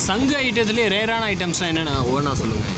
சங்கு 0.05 0.33
ஐட்டத்துலேயே 0.39 0.87
ரேரான 0.93 1.23
ஐட்டம்ஸ்லாம் 1.31 1.71
என்னென்ன? 1.71 1.93
ஒன்றா 2.11 2.33
சொல்லுங்கள் 2.35 2.75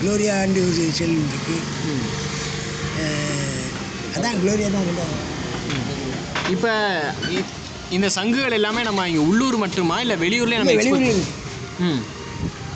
குளோரியாண்டு 0.00 0.60
ஒரு 0.64 0.86
செல் 0.92 1.16
இருக்குது 1.22 1.58
ம். 1.88 2.04
அதான் 4.16 4.38
குளோரியா 4.40 4.68
தான் 4.70 5.14
இப்போ 6.52 6.72
இந்த 7.90 8.08
சங்குகள் 8.16 8.56
எல்லாமே 8.58 8.82
நம்ம 8.82 9.06
இங்கே 9.08 9.22
உள்ளூர் 9.28 9.56
மட்டுமா? 9.62 9.96
இல்லை 10.00 10.16
வெளியூர்லேயே 10.22 10.60
நம்ம 10.60 10.74
வெளியூரில் 10.80 11.22
ம். 11.86 12.00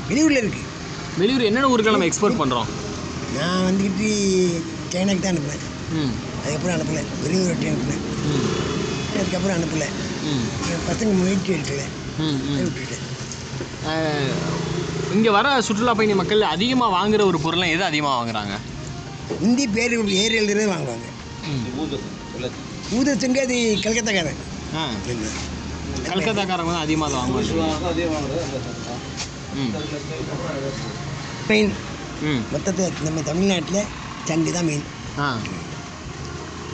வெளியூரில் 0.08 0.40
இருக்குது 0.42 0.64
வெளியூர் 1.18 1.48
என்னென்ன 1.48 1.70
ஊருக்கு 1.72 1.94
நம்ம 1.94 2.08
எக்ஸ்போர்ட் 2.10 2.40
பண்ணுறோம் 2.40 2.68
நான் 3.34 3.64
வந்துக்கிட்டு 3.64 4.08
சைனாக்கு 4.92 5.20
தான் 5.20 5.34
அனுப்புனேன். 5.34 5.64
ம். 5.92 6.12
அதுக்கப்புறம் 6.42 6.76
அனுப்பலை. 6.76 7.02
ஒரு 7.24 7.46
வாட்டி 7.46 7.66
அனுப்புனேன். 7.66 8.02
ம். 8.24 8.44
அதுக்கப்புறம் 9.18 9.56
அனுப்பலை. 9.56 9.88
ம். 10.24 10.44
என் 10.70 10.84
பசங்க 10.88 11.12
முயற்சி 11.12 11.52
எடுக்கல. 11.52 11.82
ம் 12.18 12.38
அதை 12.44 12.62
ம் 12.62 12.68
விட்டுட்டேன் 12.68 13.04
இங்கே 15.12 15.30
வர 15.30 15.62
சுற்றுலா 15.62 15.94
பயணி 15.94 16.14
மக்கள் 16.14 16.40
அதிகமாக 16.40 16.94
வாங்குற 16.96 17.24
ஒரு 17.24 17.40
பொருளை 17.40 17.70
எது 17.70 17.84
அதிகமாக 17.84 18.16
வாங்குறாங்க? 18.16 18.54
ஹிந்தி 19.40 19.66
பேர் 19.66 19.92
ஏர் 20.14 20.32
எழுதுறது 20.32 20.68
வாங்குவாங்க. 20.68 21.06
ஊதச்சுங்க 22.92 23.38
அது 23.38 23.56
கல்கத்தாக்காரன். 23.82 24.40
ஆ. 24.76 24.88
கல்கத்தாக்காரங்க 26.06 26.72
தான் 26.72 26.80
அதிகமாக 26.80 27.16
அதை 27.16 27.20
வாங்குவாங்க. 27.20 27.56
ம் 29.54 29.72
மெயின் 31.48 31.66
ம். 31.68 31.74
மொத்தத்தை 32.52 32.84
நம்ம 33.04 33.22
தமிழ்நாட்டில் 33.22 33.82
சங்கு 34.28 34.52
தான் 34.52 34.68
மெயின் 34.68 34.86
ஆ. 35.18 35.28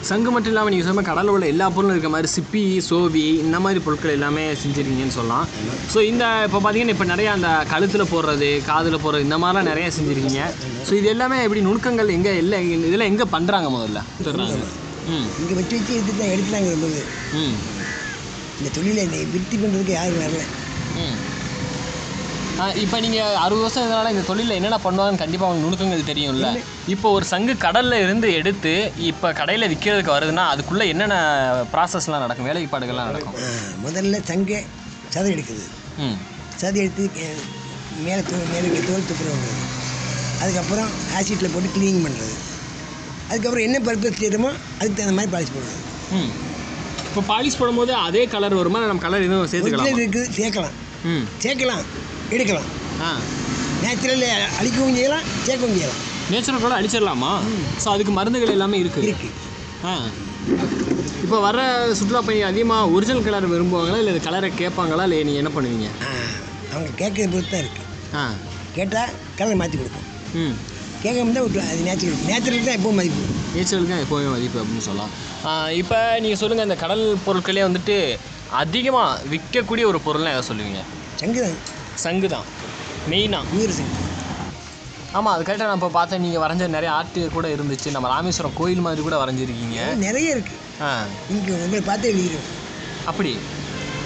சங்கு 0.03 0.29
மட்டும் 0.31 0.51
இல்லாமல் 0.51 0.73
நீங்கள் 0.73 0.87
சொன்ன 0.87 1.03
கடலில் 1.07 1.33
உள்ள 1.33 1.45
எல்லா 1.47 1.65
பொருளும் 1.69 1.93
இருக்க 1.93 2.09
மாதிரி 2.09 2.29
சிப்பி 2.31 2.63
சோவி 2.87 3.25
இந்த 3.43 3.57
மாதிரி 3.59 3.79
பொருட்கள் 3.79 4.15
எல்லாமே 4.15 4.43
செஞ்சுருக்கீங்கன்னு 4.61 5.15
சொல்லலாம். 5.17 5.45
ஸோ 5.93 5.99
இந்த 6.03 6.23
இப்போ 6.47 6.59
பார்த்தீங்கன்னா 6.59 6.95
இப்போ 6.95 7.07
நிறையா 7.11 7.31
அந்த 7.37 7.49
கழுத்தில் 7.69 8.11
போடுறது 8.11 8.49
காதில் 8.67 9.03
போடுறது 9.03 9.27
இந்த 9.27 9.37
மாதிரிலாம் 9.37 9.69
நிறையா 9.71 9.89
செஞ்சுருக்கீங்க. 9.97 10.41
ஸோ 10.87 10.93
இது 10.93 11.07
எல்லாமே 11.13 11.37
எப்படி 11.45 11.61
நுணுக்கங்கள் 11.61 12.15
எங்கே 12.17 12.33
இல்லை 12.41 12.59
இதெல்லாம் 12.81 13.11
எங்கே 13.13 13.27
பண்ணுறாங்க 13.33 13.69
முதல்ல? 13.69 14.01
ம். 15.09 15.27
இங்கே 15.39 15.55
வச்சு 15.55 15.73
வச்சு 15.77 15.93
எடுத்து 15.95 16.13
தான் 16.15 16.33
எடுக்கிறாங்க 16.35 16.67
ரொம்ப. 16.75 16.89
ம். 17.39 17.55
இந்த 18.59 18.69
தொழிலை 18.75 19.03
விருத்தி 19.31 19.57
பண்ணுறதுக்கு 19.57 19.95
யாரும் 19.95 20.23
வரல. 20.23 20.43
ம். 20.99 21.17
இப்போ 22.81 22.97
நீங்கள் 22.99 23.37
அறுபது 23.43 23.63
வருஷம் 23.63 23.85
இதனால் 23.85 24.11
இந்த 24.11 24.23
தொழிலில் 24.27 24.55
என்னென்ன 24.57 24.77
பண்ணுவாங்கன்னு 24.83 25.21
கண்டிப்பாக 25.21 25.49
உங்களுக்கு 25.49 25.65
நுணுக்கங்கள் 25.65 26.09
தெரியும்ல. 26.11 26.49
இப்போ 26.93 27.07
ஒரு 27.11 27.25
சங்கு 27.31 27.53
கடலில் 27.57 28.03
இருந்து 28.03 28.27
எடுத்து 28.39 28.73
இப்போ 29.09 29.27
கடையில் 29.39 29.69
விற்கிறதுக்கு 29.71 30.13
வருதுன்னா 30.15 30.43
அதுக்குள்ளே 30.51 30.85
என்னென்ன 30.93 31.15
ப்ராசஸ்லாம் 31.73 32.23
நடக்கும்? 32.25 32.47
வேலைப்பாடுகள்லாம் 32.49 33.09
நடக்கும். 33.11 33.37
முதல்ல 33.85 34.19
சங்கை 34.29 34.59
சதை 35.15 35.31
எடுக்குது. 35.35 35.65
ம். 35.99 36.17
சதை 36.61 36.79
எடுத்து 36.83 37.03
மேலே 37.99 38.21
மேலே 38.53 38.69
தோல் 38.87 39.09
துப்புரவு 39.09 39.51
அதுக்கப்புறம் 40.41 40.89
ஆசிட்டில் 41.17 41.53
போட்டு 41.53 41.73
க்ளீனிங் 41.75 42.03
பண்ணுறது 42.05 42.33
அதுக்கப்புறம் 43.29 43.65
என்ன 43.67 43.77
பர்பஸ் 43.85 44.17
செய்யணுமோ 44.19 44.49
அதுக்கு 44.77 44.97
தகுந்த 44.97 45.17
மாதிரி 45.19 45.33
பாலிஷ் 45.35 45.53
பண்ணுறது 45.55 45.81
ம். 46.17 46.31
இப்போ 47.07 47.21
பாலிஷ் 47.29 47.59
போடும்போது 47.59 47.93
அதே 48.05 48.23
கலர் 48.27 48.59
வருமா? 48.59 48.79
நம்ம 48.83 49.03
கலர் 49.03 49.27
எதுவும் 49.27 49.51
சேர்த்துக்கலாம்? 49.51 49.91
இருக்குது 49.97 50.31
சேர்க்கலாம். 50.39 50.73
ம். 51.11 51.25
சேர்க்கலாம். 51.39 51.83
எடுக்கலாம். 52.29 52.69
ஆ. 53.01 53.09
நேச்சுரல் 53.83 54.25
அழிக்கவும் 54.59 54.95
செய்யலாம் 54.95 55.25
சேர்க்கவும் 55.45 55.77
செய்யலாம். 55.77 56.01
நேச்சுரல் 56.31 56.61
கூட 56.61 56.75
அடிச்சிடலாமா 56.79 57.31
ஸோ 57.83 57.87
அதுக்கு 57.89 58.11
மருந்துகள் 58.11 58.49
எல்லாமே 58.49 58.77
இருக்குது 58.79 59.07
இருக்குது 59.07 59.33
ஆ. 59.83 59.93
இப்போ 61.23 61.37
வர 61.39 61.59
சுற்றுலா 61.93 62.21
பயணி 62.21 62.43
அதிகமாக 62.43 62.91
ஒரிஜினல் 62.91 63.25
கலர் 63.25 63.51
விரும்புவாங்களா? 63.51 63.97
இல்லை 63.97 64.21
கலரை 64.21 64.49
கேட்பாங்களா? 64.53 65.03
இல்லை 65.03 65.19
நீங்கள் 65.23 65.41
என்ன 65.43 65.51
பண்ணுவீங்க? 65.55 65.89
அவங்க 66.73 66.89
கேட்குற 67.01 67.25
பொறுத்து 67.29 67.51
தான் 67.51 67.63
இருக்குது 67.63 67.87
ஆ. 68.13 68.23
கேட்டால் 68.75 69.11
கலரை 69.35 69.55
மாற்றி 69.55 69.77
கொடுப்போம். 69.77 70.07
ம். 70.35 70.55
தான் 71.03 71.17
விட்டுருவோம் 71.19 71.69
அது 71.71 71.81
நேச்சுரல் 71.83 72.21
நேச்சுரல் 72.27 72.67
தான் 72.67 72.77
எப்பவும் 72.77 72.99
மதிப்பு. 72.99 73.23
நேச்சுரலுக்கு 73.55 73.93
தான் 73.93 74.03
எப்போவுமே 74.05 74.29
மதிப்பு 74.29 74.59
அப்படின்னு 74.59 74.79
சொல்லலாம். 74.79 75.11
இப்போ 75.73 76.19
நீங்கள் 76.19 76.37
சொல்லுங்கள் 76.37 76.67
இந்த 76.69 76.75
கடல் 76.75 77.17
பொருட்களே 77.25 77.63
வந்துட்டு 77.63 77.95
அதிகமாக 78.51 79.21
விற்கக்கூடிய 79.29 79.85
ஒரு 79.85 79.99
பொருள்னா 80.05 80.31
எதை 80.31 80.43
சொல்லுவீங்க? 80.49 80.81
சங்கு 81.15 81.41
தான் 81.41 81.57
சங்கு 81.95 82.27
தான். 82.27 82.47
மெயினாக 83.09 83.45
நூறு 83.53 83.73
சங்கு 83.73 84.01
ஆமாம் 85.17 85.33
அது 85.33 85.43
கரெக்டாக 85.43 85.67
நான் 85.69 85.79
இப்போ 85.79 85.89
பார்த்தேன். 85.89 86.21
நீங்கள் 86.21 86.41
வரைஞ்ச 86.43 86.67
நிறைய 86.67 86.91
ஆர்ட் 86.91 87.19
கூட 87.33 87.47
இருந்துச்சு. 87.47 87.91
நம்ம 87.91 88.07
ராமேஸ்வரம் 88.07 88.53
கோயில் 88.53 88.81
மாதிரி 88.81 89.01
கூட 89.01 89.17
வரைஞ்சிருக்கீங்க. 89.23 89.79
நிறைய 89.95 90.35
இருக்குது 90.35 90.61
ஆ. 90.81 90.89
இங்கே 91.29 91.51
உங்களை 91.65 91.81
பார்த்து 91.81 92.11
எழுதிடுவோம் 92.13 92.49
அப்படி? 93.05 93.33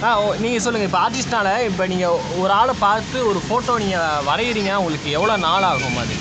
ஆ 0.03 0.19
ஓ 0.19 0.33
நீங்கள் 0.35 0.61
சொல்லுங்கள் 0.61 0.89
இப்போ 0.89 0.99
ஆர்டிஸ்ட்னால 0.99 1.63
இப்போ 1.69 1.87
நீங்கள் 1.87 2.17
ஒரு 2.37 2.53
ஆளை 2.53 2.73
பார்த்து 2.79 3.27
ஒரு 3.27 3.39
ஃபோட்டோ 3.47 3.77
நீங்கள் 3.77 4.23
வரைகிறீங்க 4.25 4.73
உங்களுக்கு 4.75 5.09
எவ்வளோ 5.11 5.37
நாள் 5.37 5.63
ஆகும் 5.63 5.97
அது? 5.97 6.15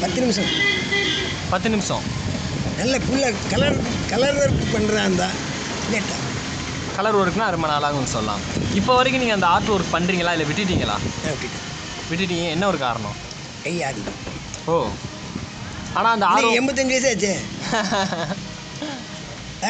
பத்து 0.00 0.20
நிமிஷம். 0.20 0.50
பத்து 1.50 1.68
நிமிஷம். 1.68 2.04
நல்ல 2.78 2.98
ஃபுல்லாக 2.98 3.34
கலர் 3.50 3.76
கலர் 4.10 4.38
ஒர்க் 4.38 4.72
பண்ணுறா 4.72 5.02
இருந்தா 5.02 5.28
லேட்டா 5.92 6.16
கலர் 6.96 7.18
ஒர்க்னா 7.20 7.46
ரொம்ப 7.54 7.66
நாள் 7.70 7.86
ஆகும்னு 7.86 8.12
சொல்லலாம். 8.14 8.42
இப்போ 8.78 8.92
வரைக்கும் 8.98 9.22
நீங்கள் 9.22 9.38
அந்த 9.38 9.48
ஆர்ட் 9.54 9.70
ஒர்க் 9.74 9.94
பண்ணுறீங்களா 9.94 10.32
இல்லை 10.36 10.46
விட்டுட்டீங்களா? 10.50 10.96
விட்டுட்டீங்க. 12.10 12.46
என்ன 12.56 12.66
ஒரு 12.72 12.78
காரணம்? 12.86 13.16
ஆடுது 13.88 14.12
ஓ. 14.72 14.76
ஆனால் 15.98 16.12
அந்த 16.16 16.26
ஆர்வம் 16.32 16.56
எண்பத்தஞ்சு 16.60 16.94
வயசு 16.94 17.10
ஆச்சே. 17.12 17.32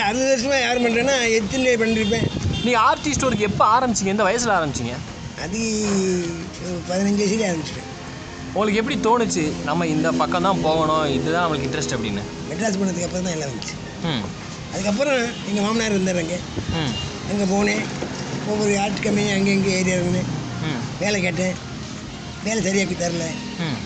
அறுபது 0.07 0.31
வருஷமாக 0.33 0.61
யார் 0.65 0.83
பண்ணுறேன்னா 0.85 1.17
எத்தனை 1.39 1.75
பண்ணிருப்பேன். 1.83 2.29
நீங்கள் 2.65 2.85
ஆர்டிஸ்ட் 2.91 3.27
ஒர்க் 3.29 3.49
எப்போ 3.51 3.65
ஆரம்பிச்சிங்க? 3.77 4.15
எந்த 4.15 4.27
வயசில் 4.29 4.57
ஆரம்பிச்சிங்க? 4.59 4.95
அது 5.45 5.59
பதினஞ்சு 6.91 7.21
வயசுலேயே 7.23 7.49
ஆரம்பிச்சிட்டேன். 7.51 7.91
உங்களுக்கு 8.57 8.81
எப்படி 8.81 8.97
தோணுச்சு? 9.07 9.45
நம்ம 9.69 9.87
இந்த 9.95 10.09
பக்கம் 10.23 10.47
தான் 10.49 10.63
போகணும். 10.67 11.07
இதுதான் 11.19 11.45
நம்மளுக்கு 11.45 11.69
இன்ட்ரெஸ்ட் 11.69 11.95
அப்படின்னு. 11.97 12.25
மெட்ராஸ் 12.51 12.81
போனதுக்கு 12.81 13.07
அப்புறம் 13.09 13.27
தான் 13.29 13.37
எல்லாம் 13.37 13.51
வந்துச்சு. 13.53 13.77
ம். 14.11 14.25
அதுக்கப்புறம் 14.75 15.19
எங்கள் 15.49 15.65
மாமனார் 15.65 15.95
இருந்தாருங்க 15.95 16.37
அங்கே. 17.27 17.47
போனேன். 17.53 17.85
ஒவ்வொரு 18.51 18.73
ஆர்ட் 18.81 19.03
கம்பெனி 19.05 19.31
அங்கே 19.35 19.53
இங்கே 19.57 19.73
ஏரியா 19.79 19.97
இருந்தேன் 19.99 20.29
ம். 20.67 20.81
வேலை 21.03 21.19
கேட்டேன். 21.21 21.55
வேலை 22.45 22.61
சரியாக்கி 22.67 22.97
தரல. 22.97 23.27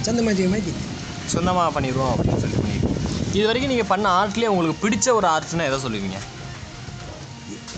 சொந்தமாக 0.06 0.34
செய்ய 0.38 0.48
மாதிரி. 0.48 0.70
செஞ்சேன் 0.70 0.94
சொந்தமாக 1.34 1.70
பண்ணிடுவோம் 1.76 2.12
அப்படின்னு 2.12 2.42
சொல்லிட்டு 2.42 2.64
பண்ணிடுவோம் 2.64 2.96
இது 3.32 3.46
வரைக்கும் 3.48 3.72
நீங்கள் 3.72 3.90
பண்ண 3.90 4.06
ஆர்ட்லேயே 4.18 4.50
உங்களுக்கு 4.52 4.82
பிடிச்ச 4.84 5.08
ஒரு 5.18 5.26
ஆர்ட்ஸ்னால் 5.32 5.68
எதை 5.70 5.78
சொல்லுவீங்க? 5.84 6.18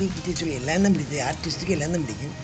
எப்படி 0.05 0.33
சொல்லி 0.35 0.55
எல்லாம் 0.59 0.85
தான் 0.85 0.95
பிடிச்சது 0.97 1.19
ஆர்டிஸ்ட்டுக்கு 1.27 1.75
எல்லாம் 1.77 1.95
தான் 1.95 2.05
பிடிக்கும். 2.05 2.35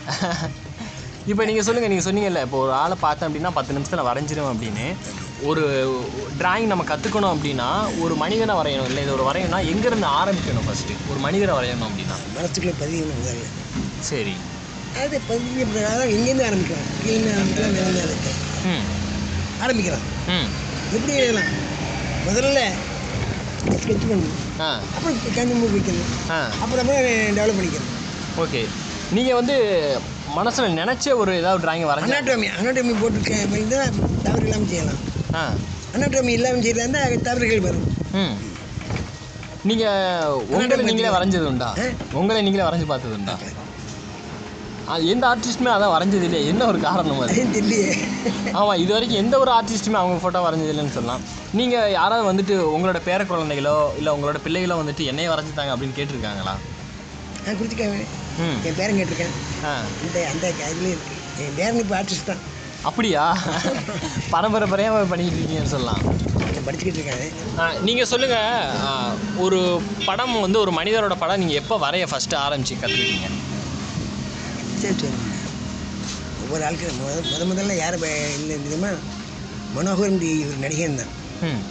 இப்போ 1.31 1.43
நீங்கள் 1.49 1.67
சொல்லுங்கள் 1.67 1.93
நீங்கள் 1.93 2.07
சொன்னீங்கல்ல 2.07 2.43
இப்போ 2.47 2.59
ஒரு 2.65 2.73
ஆளை 2.81 2.97
பார்த்தேன் 3.01 3.29
அப்படின்னா 3.29 3.53
பத்து 3.57 3.77
நிமிஷத்தில் 3.77 4.09
வரைஞ்சிரும் 4.09 4.51
அப்படின்னு. 4.53 4.87
ஒரு 5.43 5.65
டிராயிங் 6.39 6.67
நம்ம 6.67 6.85
கற்றுக்கணும் 6.85 7.37
அப்படின்னா 7.37 8.01
ஒரு 8.01 8.17
மனிதனை 8.17 8.55
வரையணும். 8.55 8.85
இல்லை 8.85 9.03
இது 9.03 9.13
ஒரு 9.13 9.25
வரையணும்னா 9.25 9.61
எங்கேருந்து 9.73 10.09
ஆரம்பிக்கணும் 10.21 10.65
ஃபஸ்ட்டு 10.67 11.11
ஒரு 11.11 11.21
மனிதரை 11.21 11.55
வரையணும் 11.55 11.89
அப்படின்னா. 11.89 12.17
மனசுக்குள்ளே 12.35 12.73
பதிவு 12.79 13.13
முதல்ல 13.23 13.45
சரி. 14.01 14.37
அது 14.97 15.21
பதிவு 15.29 15.81
அதான் 15.81 16.11
எங்கேருந்து 16.11 16.47
ஆரம்பிக்கலாம்? 16.49 16.87
கீழே 17.03 17.31
ஆரம்பிக்கலாம் 17.31 17.73
மேலே 17.73 18.01
ஆரம்பிக்கலாம். 18.01 18.65
ம். 18.65 18.85
ஆரம்பிக்கலாம். 19.63 20.05
ம். 20.27 20.49
எப்படி 20.93 21.15
எழுதலாம்? 21.15 21.51
முதல்ல 22.27 22.61
ஸ்கெட்ச் 23.71 24.07
பண்ணணும். 24.11 24.61
ஆ. 24.61 24.81
அப்புறம் 24.95 25.19
கண்ணு 25.19 25.55
மூக்கு 25.55 25.79
வைக்கணும். 25.79 26.31
ஆ. 26.31 26.49
அப்புறமா 26.61 26.93
டெவலப் 26.93 27.59
பண்ணிக்கணும் 27.59 27.93
ஓகே. 28.39 28.67
நீங்கள் 29.11 29.35
வந்து 29.35 29.57
மனசில் 30.35 30.65
நினச்ச 30.65 31.15
ஒரு 31.15 31.37
ஏதாவது 31.37 31.67
டிராயிங் 31.67 31.89
வரைஞ்சா 31.89 32.09
அனாட்டோமி 32.09 32.49
அனாட்டோமி 32.61 32.95
போட்டு 33.01 33.21
தவறு 34.23 34.45
இல்லாமல் 34.45 34.69
செய்யலாம். 34.69 35.15
அனாட்டோமி 35.41 36.33
இல்லாமல் 36.39 36.65
செய்யறதா 36.67 37.03
தவறுகள் 37.29 37.67
வரும். 37.67 37.87
நீங்கள் 39.69 40.35
உங்களை 40.57 40.83
நீங்களே 40.89 41.13
வரைஞ்சது 41.17 41.47
உண்டா? 41.53 41.69
உங்களை 42.21 42.41
நீங்களே 42.47 42.67
வரைஞ்சு 42.69 42.89
பார்த்தது 42.91 43.17
உண்டா? 43.21 43.37
எந்த 45.13 45.25
ஆர்டிஸ்ட்டுமே 45.31 45.71
அதான் 45.75 45.93
வரைஞ்சது 45.95 46.27
இல்லையா. 46.27 46.49
என்ன 46.51 46.67
ஒரு 46.73 46.79
காரணம் 46.85 47.21
அது? 47.23 47.37
தெரியலையே. 47.55 47.95
ஆமாம் 48.59 48.81
இது 48.83 48.93
வரைக்கும் 48.97 49.21
எந்த 49.23 49.35
ஒரு 49.43 49.51
ஆர்டிஸ்ட்டுமே 49.57 49.99
அவங்க 50.03 50.19
ஃபோட்டோ 50.23 50.43
வரைஞ்சது 50.47 50.73
இல்லைன்னு 50.75 50.97
சொல்லலாம். 50.99 51.23
நீங்கள் 51.59 51.93
யாராவது 51.99 52.29
வந்துட்டு 52.31 52.57
உங்களோட 52.75 53.01
பேர 53.09 53.25
குழந்தைகளோ 53.33 53.77
இல்லை 54.01 54.13
உங்களோட 54.17 54.41
பிள்ளைகளோ 54.45 54.77
வந்துட்டு 54.83 55.09
என்னைய 55.13 55.31
வரைஞ்சிட்டாங்க 55.33 55.75
அப்படின்னு 55.75 55.99
கேட்டிருக்காங்களா? 55.99 56.55
நான் 57.47 57.59
ம். 58.45 58.57
என் 58.69 58.79
பேரன் 58.79 58.99
கேட்டிருக்கேன். 59.01 59.35
இந்த 60.07 60.17
அந்த 60.33 60.47
இதுலேயே 60.73 60.95
இருக்கு. 60.97 61.15
என் 61.45 61.57
பேரன் 61.59 61.83
இப்போ 61.83 61.97
ஆர்டிஸ்ட் 62.01 62.31
தான். 62.31 62.43
அப்படியா? 62.89 63.23
பரம்பரை 64.31 64.67
பரையாக 64.69 65.07
பண்ணிக்கிட்டு 65.11 65.39
இருக்கீங்கன்னு 65.39 65.75
சொல்லலாம். 65.75 66.03
படிச்சுக்கிட்டு 66.67 67.01
இருக்காரு. 67.01 67.27
நீங்கள் 67.87 68.09
சொல்லுங்கள் 68.11 68.71
ஒரு 69.45 69.59
படம் 70.07 70.35
வந்து 70.41 70.59
ஒரு 70.63 70.73
மனிதரோட 70.79 71.15
படம் 71.21 71.43
நீங்கள் 71.43 71.61
எப்போ 71.61 71.75
வரைய 71.85 72.07
ஃபஸ்ட்டு 72.11 72.41
ஆரம்பிச்சு 72.45 72.77
கற்றுக்கிட்டீங்க 72.77 73.29
ஒவ்வொரு 76.41 76.65
ஆளுக்கு 76.67 76.89
முத 76.97 77.15
முத 77.29 77.45
முதல்ல 77.51 77.77
யார் 77.77 77.97
இல்லை 78.37 78.57
விதமாக 78.65 78.97
மனோகரன் 79.77 80.19
ஒரு 80.45 80.59
நடிகன் 80.65 80.99
தான் 81.01 81.13
ம். 81.47 81.63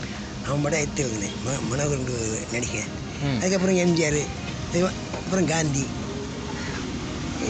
அவன் 0.46 0.64
படம் 0.66 0.82
எடுத்து 0.82 1.04
எழுதினேன் 1.06 1.36
ம 1.44 1.54
மனோகரன் 1.70 2.10
ஒரு 2.16 2.26
நடிகன். 2.54 2.90
அதுக்கப்புறம் 3.36 3.78
எம்ஜிஆர் 3.84 4.20
அப்புறம் 5.20 5.48
காந்தி 5.52 5.86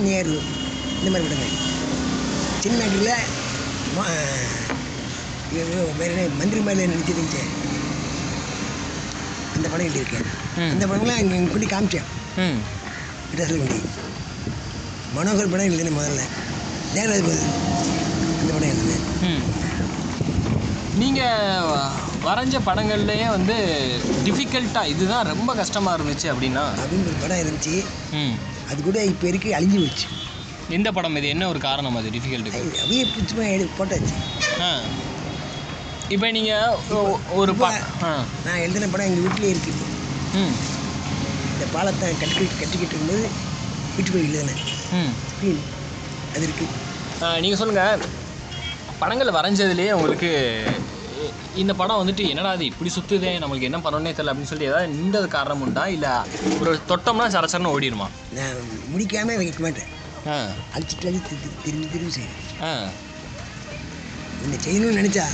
நேரு 0.06 0.36
இந்த 0.98 1.10
மாதிரி 1.10 1.26
படங்கள். 1.26 1.56
சின்ன 2.64 2.78
நாட்டில் 2.82 3.12
வேறு 5.98 6.14
என்ன? 6.14 6.34
மந்திரி 6.40 6.62
மாதிரி 6.62 6.88
நடிச்சிருந்துச்சேன் 6.94 7.52
அந்த 9.56 9.68
படம் 9.70 9.88
எழுதியிருக்கேன். 9.88 10.26
அந்த 10.72 10.86
படம்லாம் 10.86 11.20
இங்கே 11.20 11.38
கொண்டு 11.46 11.68
காமிச்சேன். 11.68 12.08
ம். 12.38 12.58
விட்டாசல் 13.30 13.58
கொண்டு 13.58 13.78
மனோகர் 15.16 15.52
படம் 15.52 15.68
எழுதினேன் 15.68 15.98
முதல்ல. 15.98 16.24
தேவராஜ் 16.96 17.30
அந்த 18.32 18.52
படம் 18.54 18.70
எழுதினேன் 18.70 19.06
ம். 19.30 19.44
நீங்கள் 20.96 21.70
வரைஞ்ச 22.24 22.60
படங்கள்லேயே 22.66 23.28
வந்து 23.28 23.56
டிஃபிகல்ட்டாக 24.26 24.88
இதுதான் 24.88 25.26
ரொம்ப 25.26 25.56
கஷ்டமாக 25.56 25.98
இருந்துச்சு 25.98 26.28
அப்படின்னா? 26.34 26.64
அப்படின்னு 26.76 27.10
ஒரு 27.12 27.20
படம் 27.22 27.42
இருந்துச்சு. 27.44 27.76
ம். 28.14 28.36
அது 28.70 28.80
கூட 28.84 29.00
இப்போ 29.06 29.28
இருக்கு 29.28 29.50
அழிஞ்சு 29.54 29.80
போச்சு. 29.80 30.08
எந்த 30.72 30.90
படம் 30.92 31.18
இது 31.18 31.28
என்ன 31.30 31.48
ஒரு 31.48 31.60
காரணம் 31.62 31.98
அது? 32.00 32.14
டிஃபிகல்ட்டுக்கு 32.14 32.60
அது 32.60 32.72
அப்படியே 32.76 33.04
பிடிச்சமாக 33.10 33.52
எடு 33.56 33.66
போட்டாச்சு 33.78 34.16
ஆ. 34.62 34.70
இப்போ 36.10 36.28
நீங்கள் 36.32 36.76
ஒரு 37.36 37.52
ப 37.56 37.66
நான் 38.46 38.62
எழுதின 38.64 38.90
படம் 38.90 39.08
எங்கள் 39.08 39.26
வீட்டிலே 39.26 39.52
இருக்குது 39.54 39.84
ம். 40.40 40.56
இந்த 41.52 41.66
பாலத்தை 41.74 42.08
கட்டி 42.16 42.46
கட்டிக்கிட்டு 42.54 42.84
இருக்கும்போது 42.88 43.24
வீட்டுக்குள்ள 43.96 44.24
எழுதினேன். 44.24 44.64
ம். 44.96 45.62
அது 46.34 46.44
இருக்குது 46.48 47.42
நீங்கள் 47.42 47.60
சொல்லுங்கள் 47.60 48.04
படங்கள் 49.00 49.38
வரைஞ்சதுலேயே 49.38 49.94
உங்களுக்கு 49.94 50.30
இந்த 51.56 51.74
படம் 51.76 52.00
வந்துட்டு 52.00 52.24
என்னடா 52.32 52.54
இது 52.54 52.66
இப்படி 52.66 52.90
சுற்றுதே 52.96 53.30
நம்மளுக்கு 53.42 53.68
என்ன 53.70 53.80
பண்ணணும்னே 53.80 54.12
தெரியல 54.12 54.32
அப்படின்னு 54.32 54.52
சொல்லிட்டு 54.52 54.72
ஏதாவது 54.72 54.96
நின்றது 54.96 55.28
காரணம் 55.30 55.64
உண்டா? 55.66 55.84
இல்லை 55.96 56.12
ஒரு 56.62 56.72
தொட்டோம்னா 56.90 57.28
சரசரன்னு 57.36 57.74
ஓடிடுமா? 57.76 58.08
நான் 58.34 58.58
முடிக்காமல் 58.92 59.40
வைக்க 59.42 59.62
மாட்டேன். 59.66 59.92
அழிச்சிட்டு 60.26 61.08
அழிச்சு 61.10 61.34
திரும்பி 61.64 61.88
திரும்பி 61.88 62.24
ஆ. 62.62 62.90
இந்த 64.46 64.58
செய்யணும்னு 64.64 65.00
நினச்சா 65.02 65.26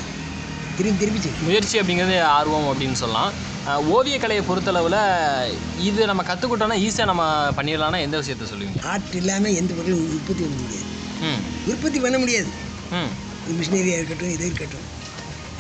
திரும்பி 0.78 1.00
திரும்பி 1.00 1.22
செய்வேன் 1.22 1.44
முயற்சி 1.44 1.80
அப்படிங்கிறது 1.80 2.22
ஆர்வம் 2.22 2.68
அப்படின்னு 2.68 2.92
சொல்லலாம். 2.92 3.32
ஓவியக்கலையை 3.68 4.44
பொறுத்தளவில் 4.48 5.00
இது 5.80 6.06
நம்ம 6.06 6.24
கற்றுக்கிட்டோன்னா 6.24 6.78
ஈஸியாக 6.78 7.06
நம்ம 7.06 7.52
பண்ணிடலாம்னா 7.52 8.02
எந்த 8.02 8.22
விஷயத்த 8.22 8.48
சொல்லுவீங்க? 8.52 8.80
ஆர்ட் 8.84 9.16
இல்லாமல் 9.16 9.54
எந்த 9.54 9.74
பொருளும் 9.74 10.14
உற்பத்தி 10.14 10.44
பண்ண 10.44 10.56
முடியாது. 10.56 10.86
ம். 11.22 11.42
உற்பத்தி 11.68 12.00
பண்ண 12.00 12.18
முடியாது. 12.18 12.50
ம். 12.92 13.12
மிஷினரியாக 13.60 14.00
இருக்கட்டும் 14.00 14.30
இது 14.30 14.46
இருக்கட்டும். 14.46 14.88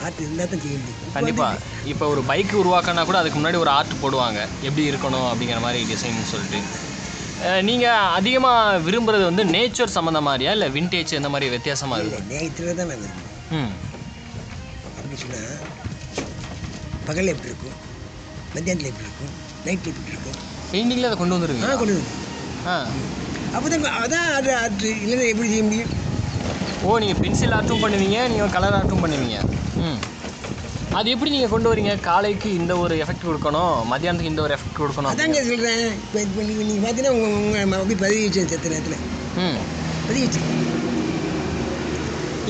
ஆர்ட் 0.04 0.20
இருந்தால் 0.20 0.50
தான் 0.50 0.62
செய்ய 0.62 0.78
முடியும். 0.78 1.02
இப்ப 1.02 1.14
கண்டிப்பாக 1.14 1.58
இப்போ 1.86 2.08
ஒரு 2.08 2.22
பைக் 2.22 2.56
உருவாக்கினா 2.56 3.06
கூட 3.06 3.18
அதுக்கு 3.18 3.40
முன்னாடி 3.40 3.56
ஒரு 3.56 3.70
ஆர்ட் 3.70 4.02
போடுவாங்க. 4.02 4.40
எப்படி 4.62 4.92
இருக்கணும் 4.92 5.28
அப்படிங்கிற 5.32 5.60
மாதிரி 5.60 5.94
டிசைன் 5.94 6.32
சொல்லிட்டு. 6.32 6.62
நீங்கள் 7.68 7.88
அதிகமாக 8.18 8.80
விரும்புகிறது 8.80 9.24
வந்து 9.28 9.44
நேச்சர் 9.54 9.96
சம்மந்த 9.96 10.20
மாதிரியா? 10.22 10.52
இல்லை 10.52 10.68
விண்டேஜ் 10.76 11.14
இந்த 11.14 11.30
மாதிரி 11.30 11.48
வித்தியாசமாக 11.54 12.04
இல்லை 12.04 12.20
நேயத்தில் 12.32 12.70
தான் 12.72 12.90
நான் 12.92 13.02
விரும்புவேன் 13.02 13.38
ம். 13.58 13.72
அப்படி 14.98 15.18
சொன்னால் 15.24 15.56
பகலில் 17.08 17.34
எப்படி 17.34 17.50
இருக்கும்? 17.52 17.78
மத்தியானத்தில் 18.54 18.92
எப்படி 18.92 19.08
இருக்கும்? 19.08 19.34
நைட்டில் 19.66 19.92
எப்படி 19.94 20.14
இருக்கும்? 20.14 20.38
பெயிண்டிங்கில் 20.72 21.10
அதை 21.10 21.18
கொண்டு 21.18 21.34
ஆ 21.34 21.38
வந்துருவீங்க 21.38 21.72
கொண்டு 21.76 21.96
வந்து 21.96 22.20
ஆ. 22.68 22.78
அப்போ 23.56 23.68
தான் 23.70 23.98
அதான் 24.02 24.30
அது 24.36 24.50
ஆர்ட் 24.58 24.86
இல்லைன்னா 24.98 25.26
எப்படி 25.32 25.50
செய்ய 25.50 25.64
முடியும்? 25.64 25.92
ஓ 26.84 26.98
நீங்கள் 27.00 27.20
பென்சில் 27.20 27.56
ஆர்ட்டும் 27.58 27.84
பண்ணுவீங்க 27.84 28.20
நீங்கள் 28.30 28.54
கலர் 28.54 28.78
ஆர்ட்டும் 28.78 29.04
பண்ணுவீங்க. 29.04 29.40
ம். 29.82 30.00
அது 30.98 31.08
எப்படி 31.14 31.32
நீங்கள் 31.34 31.52
கொண்டு 31.52 31.70
வரீங்க? 31.72 31.92
காலைக்கு 32.08 32.50
இந்த 32.60 32.74
ஒரு 32.78 32.94
எஃபெக்ட் 33.04 33.28
கொடுக்கணும் 33.28 33.76
மத்தியானத்துக்கு 33.92 34.32
இந்த 34.32 34.42
ஒரு 34.46 34.54
எஃபெக்ட் 34.56 34.80
கொடுக்கணும் 34.80 35.12
அதாங்க 35.12 35.42
சொல்கிறேன் 35.50 35.84
இப்போ 35.98 36.18
இப்போ 36.26 36.42
நீங்கள் 36.48 36.68
நீங்கள் 36.70 36.84
பார்த்தீங்கன்னா 36.86 37.14
உங்கள் 37.18 37.36
உங்கள் 37.42 37.78
அப்படி 37.78 37.98
பதிவு 38.02 38.24
வச்சேன் 38.26 38.50
செத்த 38.52 38.72
நேரத்தில். 38.74 38.98
ம். 39.44 39.58
பதிவு 40.08 40.26
வச்சு 40.26 40.42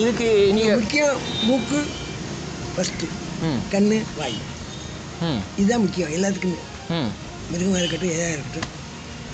இதுக்கு 0.02 0.28
நீங்கள் 0.58 0.80
முக்கியம். 0.80 1.18
மூக்கு 1.48 1.80
ஃபஸ்ட்டு 2.74 3.08
ம். 3.48 3.60
கண் 3.74 3.90
வாய். 4.20 4.38
ம். 5.28 5.40
இதுதான் 5.60 5.84
முக்கியம். 5.86 6.12
எல்லாத்துக்குமே. 6.18 6.60
ம். 6.98 7.10
மிருகமாக 7.52 7.82
இருக்கட்டும் 7.82 8.14
எதாக 8.16 8.36
இருக்கட்டும். 8.36 8.70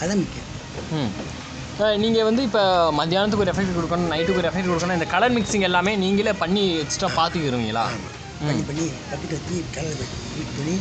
அதான் 0.02 0.22
முக்கியம். 0.24 0.50
ம். 0.98 1.12
நீங்கள் 2.04 2.28
வந்து 2.28 2.42
இப்போ 2.48 2.62
மத்தியானத்துக்கு 3.00 3.44
ஒரு 3.44 3.54
எஃபெக்ட் 3.54 3.76
கொடுக்கணும் 3.76 4.12
நைட்டுக்கு 4.12 4.42
ஒரு 4.42 4.50
எஃபெக்ட் 4.50 4.70
கொடுக்கணும் 4.70 4.98
இந்த 5.00 5.10
கலர் 5.12 5.36
மிக்சிங் 5.36 5.68
எல்லாமே 5.68 5.92
நீங்களே 6.04 6.34
பண்ணி 6.40 6.64
எக்ஸ்ட்ரா 6.84 7.10
பார்த்துக்கிருவீங்களா 7.18 7.84
ஆமாம் 7.90 8.14
பண்ணி 8.40 8.64
பண்ணி 8.64 8.86
பக்கெட் 9.10 9.36
வச்சு 9.36 9.58
கலர் 9.76 10.02
ஹீட் 10.34 10.56
பண்ணி 10.58 10.76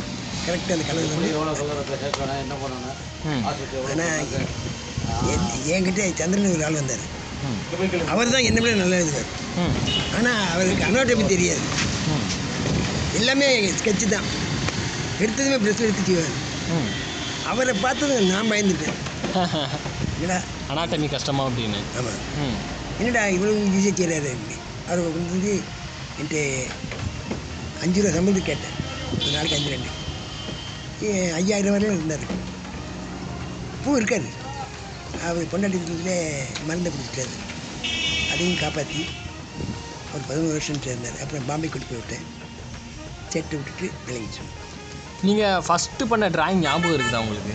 கரெக்டாக 0.45 0.75
அந்த 0.75 0.85
கலர் 0.89 1.07
பண்ணி 1.11 1.29
ம். 3.27 3.43
ஆனால் 3.91 4.17
என்கிட்ட 5.73 6.01
சந்திரன் 6.19 6.53
ஒரு 6.53 6.63
ஆள் 6.63 6.79
வந்தார். 6.79 7.03
அவர் 8.11 8.31
தான் 8.33 8.47
என்ன 8.47 8.59
விட 8.61 8.73
நல்லா 8.75 8.97
எழுதுவார். 9.01 9.29
ஆனால் 10.17 10.39
அவருக்கு 10.53 10.83
அனோட்டமி 10.83 11.25
தெரியாது. 11.27 11.63
எல்லாமே 13.19 13.47
ஸ்கெட்சு 13.79 14.07
தான். 14.07 14.27
எடுத்ததுமே 15.21 15.57
ப்ரெஸ் 15.61 15.83
எடுத்து 15.85 16.03
செய்வார் 16.03 16.33
ம். 16.75 16.89
அவரை 17.51 17.75
பார்த்தது 17.81 18.15
நான் 18.31 18.51
பயந்துட்டேன். 18.51 18.97
என்னடா? 20.15 20.37
அனாட்டமி 20.71 21.07
கஷ்டமா 21.09 21.43
அப்படின்னு. 21.47 21.79
ஆமாம் 21.97 22.21
என்னடா 22.99 23.23
இவ்வளோ 23.35 23.51
ஈஸியாக 23.69 23.91
செய்கிறாரு 23.91 24.31
அவர் 24.87 25.01
வந்து 25.27 25.51
என்கிட்ட 26.19 26.37
அஞ்சு 27.83 28.01
ரூபா 28.01 28.17
சம்பளத்துக்கு 28.17 28.51
கேட்டேன். 28.51 28.75
ஒரு 29.21 29.31
நாளைக்கு 29.31 29.55
அஞ்சு 29.55 29.69
ரெண்டு. 29.69 29.89
ஏ, 31.03 31.31
ஐயாயிரம் 31.31 31.71
வரையும் 31.71 31.95
இருந்தார். 31.95 32.25
இப்பவும் 33.75 33.97
இருக்காரு 33.99 34.29
அவர் 35.23 35.51
பொண்டாட்டியில் 35.51 36.47
மருந்தை 36.67 36.91
கொடுத்துட்டாரு. 36.91 37.35
அதையும் 38.33 38.59
காப்பாற்றி 38.59 39.01
அவர் 40.09 40.25
பதினோரு 40.27 40.51
வருஷம் 40.51 40.81
சேர்ந்தார் 40.81 41.21
அப்புறம் 41.21 41.45
பாம்பே 41.45 41.67
போய் 41.67 41.85
விட்டேன். 41.89 42.25
செட்டு 43.29 43.55
விட்டுட்டு 43.55 43.91
விளங்கிச்சு. 44.07 44.43
நீங்கள் 45.23 45.61
ஃபஸ்ட்டு 45.61 46.05
பண்ண 46.05 46.29
டிராயிங் 46.29 46.61
ஞாபகம் 46.61 46.99
இருக்குதா 46.99 47.17
உங்களுக்கு? 47.17 47.53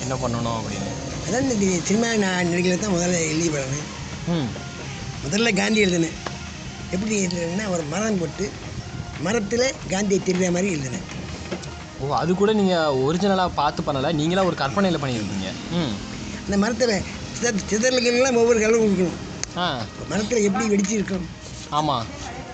என்ன 0.00 0.14
பண்ணணும் 0.14 0.56
அப்படின்னு? 0.58 0.90
அதான் 1.26 1.50
இந்த 1.50 1.86
சினிமா 1.86 2.14
நான் 2.14 2.48
நடிகளை 2.48 2.78
தான் 2.78 2.94
முதல்ல 2.94 3.28
எழுதி 3.28 3.48
பழனேன் 3.48 3.88
ம். 4.28 4.48
முதல்ல 5.24 5.56
காந்தி 5.56 5.80
எழுதினேன். 5.80 6.16
எப்படி 6.90 7.26
எழுதுனேன்னா 7.26 7.68
ஒரு 7.68 7.82
மரம் 7.82 8.18
போட்டு 8.18 8.50
மரத்தில் 9.20 9.64
காந்தியை 9.90 10.20
தெரிகிற 10.20 10.50
மாதிரி 10.50 10.68
எழுதினேன் 10.72 11.06
ஓ 12.00 12.12
அது 12.16 12.32
கூட 12.34 12.50
நீங்கள் 12.52 12.98
ஒரிஜினலாக 13.06 13.50
பார்த்து 13.54 13.80
பண்ணலை. 13.82 14.10
நீங்களா 14.12 14.42
ஒரு 14.44 14.56
கற்பனையில் 14.56 15.02
பண்ணியிருக்கீங்க 15.02 15.48
ம். 15.78 15.94
அந்த 16.44 16.56
மரத்தில் 16.56 16.94
சிதற 17.34 17.56
சிதறல்கள்லாம் 17.70 18.38
ஒவ்வொரு 18.38 18.60
கலரும் 18.60 18.84
கொடுக்கணும். 18.84 19.18
ஆ. 19.58 19.66
மரத்தில் 20.10 20.44
எப்படி 20.44 20.64
வெடிச்சு 20.72 20.94
இருக்கும் 20.94 21.26
ஆமாம் 21.70 22.06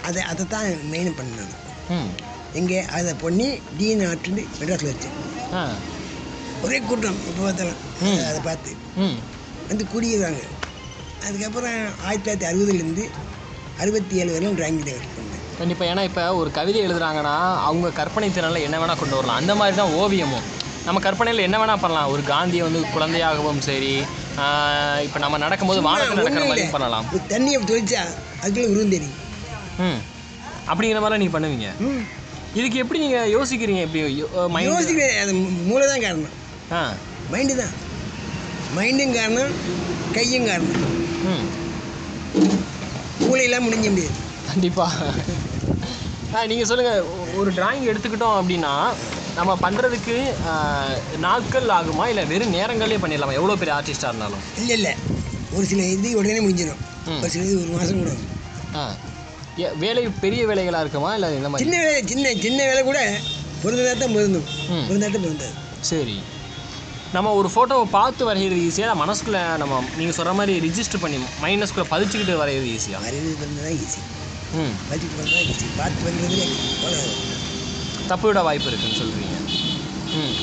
அதை 0.04 0.22
அதை 0.22 0.44
தான் 0.46 0.66
மெயின் 0.90 1.16
பண்ணேன் 1.18 1.52
ம். 1.94 2.08
எங்கே 2.54 2.78
அதை 2.96 3.12
பண்ணி 3.22 3.46
டீன் 3.78 4.04
ஆட்டுன்னு 4.08 4.42
மெட்ராஸில் 4.58 4.90
வச்சு. 4.92 5.08
ஆ. 5.54 5.62
ஒரே 6.62 6.78
கூட்டம் 6.80 7.18
இப்போ 7.22 7.40
பார்த்தாலும். 7.42 7.80
அதை 8.28 8.40
பார்த்து. 8.40 8.70
ம். 8.98 9.16
வந்து 9.68 9.84
கூடியிருந்தாங்க 9.92 10.42
அதுக்கப்புறம் 11.26 11.76
ஆயிரத்தி 12.04 12.24
தொள்ளாயிரத்தி 12.24 12.48
அறுபதுலேருந்து 12.50 13.04
அறுபத்தி 13.80 14.14
ஏழு 14.16 14.32
வரையும் 14.32 14.58
டிராயிங் 14.58 14.80
பண்ணேன் 14.80 15.35
கண்டிப்பாக 15.58 15.90
ஏன்னா 15.92 16.02
இப்போ 16.02 16.34
ஒரு 16.34 16.50
கவிதை 16.50 16.80
எழுதுறாங்கன்னா 16.86 17.34
அவங்க 17.68 17.90
கற்பனை 17.90 18.28
திறனில் 18.30 18.64
என்ன 18.66 18.76
வேணால் 18.78 18.98
கொண்டு 18.98 19.16
வரலாம். 19.16 19.36
அந்த 19.36 19.54
மாதிரி 19.54 19.76
தான் 19.76 19.94
ஓவியமும். 19.94 20.46
நம்ம 20.84 21.00
கற்பனையில் 21.00 21.44
என்ன 21.46 21.56
வேணால் 21.58 21.80
பண்ணலாம். 21.80 22.10
ஒரு 22.10 22.22
காந்தியை 22.22 22.62
வந்து 22.64 22.80
குழந்தையாகவும் 22.94 23.60
சரி 23.60 23.92
இப்போ 25.06 25.18
நம்ம 25.18 25.38
நடக்கும்போது 25.38 25.80
வானத்தில் 25.82 26.18
நடக்கிற 26.18 26.44
இல்லை. 26.46 26.66
பண்ணலாம். 26.70 27.06
தண்ணியை 27.32 27.58
தொழிச்சா 27.70 28.02
அதுக்குள்ள 28.42 28.68
உருவம் 28.68 28.90
தெரியும் 28.90 29.16
ம். 29.78 29.98
அப்படிங்கிற 30.68 31.00
மாதிரிலாம் 31.00 31.22
நீங்கள் 31.22 31.36
பண்ணுவீங்க? 31.36 31.68
ம். 31.88 32.02
இதுக்கு 32.54 32.78
எப்படி 32.78 32.98
நீங்கள் 32.98 33.32
யோசிக்கிறீங்க? 33.32 33.82
எப்படி 33.86 34.02
யோசிக்கிறேன். 34.68 35.16
அது 35.22 35.32
மூளை 35.68 35.86
தான் 35.86 36.00
காரணம். 36.00 36.34
ஆ. 36.72 36.82
மைண்டு 37.32 37.56
தான். 37.56 37.74
மைண்டும் 38.76 39.16
காரணம் 39.18 39.52
கையும் 40.12 40.46
காரணம். 40.46 40.86
ம். 41.24 41.44
மூளையெல்லாம் 43.26 43.66
முடிஞ்ச 43.66 43.86
முடியாது. 43.90 44.16
கண்டிப்பாக 44.48 45.12
நீங்கள் 46.32 46.66
சொல்லுங்கள் 46.66 47.04
ஒரு 47.36 47.52
டிராயிங் 47.52 47.86
எடுத்துக்கிட்டோம் 47.86 48.36
அப்படின்னா 48.38 48.72
நம்ம 49.34 49.58
பண்ணுறதுக்கு 49.62 50.14
நாட்கள் 51.18 51.68
ஆகுமா? 51.68 52.06
இல்லை 52.06 52.26
வெறும் 52.26 52.54
நேரங்களே 52.54 52.96
பண்ணிடலாமா? 52.96 53.32
எவ்வளோ 53.32 53.56
பெரிய 53.56 53.76
ஆர்டிஸ்டாக 53.76 54.08
இருந்தாலும்? 54.08 54.40
இல்லை 54.56 54.76
இல்லை. 54.76 54.94
ஒரு 55.52 55.66
சில 55.66 55.82
இது 55.82 56.16
உடனே 56.16 56.40
முடிஞ்சிடும். 56.40 56.82
ஒரு 57.20 57.30
சில 57.30 57.44
இது 57.44 57.60
ஒரு 57.60 57.68
மாதம் 57.68 57.98
கூட. 57.98 58.10
ஆ. 58.74 58.94
வேலை 59.76 60.08
பெரிய 60.20 60.46
வேலைகளாக 60.46 60.80
இருக்குமா? 60.80 61.14
இல்லை 61.14 61.34
இந்த 61.34 61.48
மாதிரி? 61.48 61.70
சின்ன 61.70 61.84
வேலை 61.84 62.02
சின்ன 62.06 62.32
சின்ன 62.42 62.64
வேலை 62.64 62.82
கூட 62.82 63.00
பொருந்தா 63.62 63.92
தான் 63.92 64.12
பொருந்தும். 64.12 64.44
ம். 64.68 64.86
பொருந்தாட்டம் 64.86 65.22
பொருந்தாது. 65.22 65.54
சரி. 65.80 66.20
நம்ம 67.12 67.32
ஒரு 67.32 67.48
ஃபோட்டோவை 67.48 67.84
பார்த்து 67.90 68.32
வரைகிறது 68.32 68.62
ஈஸியாக 68.62 68.94
மனசுக்குள்ளே 68.94 69.56
நம்ம 69.56 69.84
நீங்கள் 69.96 70.14
சொல்கிற 70.14 70.32
மாதிரி 70.32 70.68
ரிஜிஸ்டர் 70.68 71.00
பண்ணி 71.00 71.16
மைனஸ்குள்ளே 71.42 71.86
பதிச்சுக்கிட்டு 71.90 72.36
வரைகிறது 72.36 72.70
ஈஸியாக 72.76 73.00
வரைகிறது 73.00 73.34
தான் 73.62 73.78
ஈஸி 73.78 74.00
ம். 74.56 74.74
பட்ஜெட் 74.88 75.14
பண்ண 75.14 75.28
தான் 75.30 75.46
ஈஸி 75.50 75.68
பார்த்து 75.76 76.04
வரைகிறது 76.06 76.46
தப்பு 78.08 78.26
விட 78.28 78.40
வாய்ப்பு 78.42 78.68
இருக்குன்னு 78.70 79.00
சொல்கிறீங்க 79.00 79.34
ம். 80.18 80.34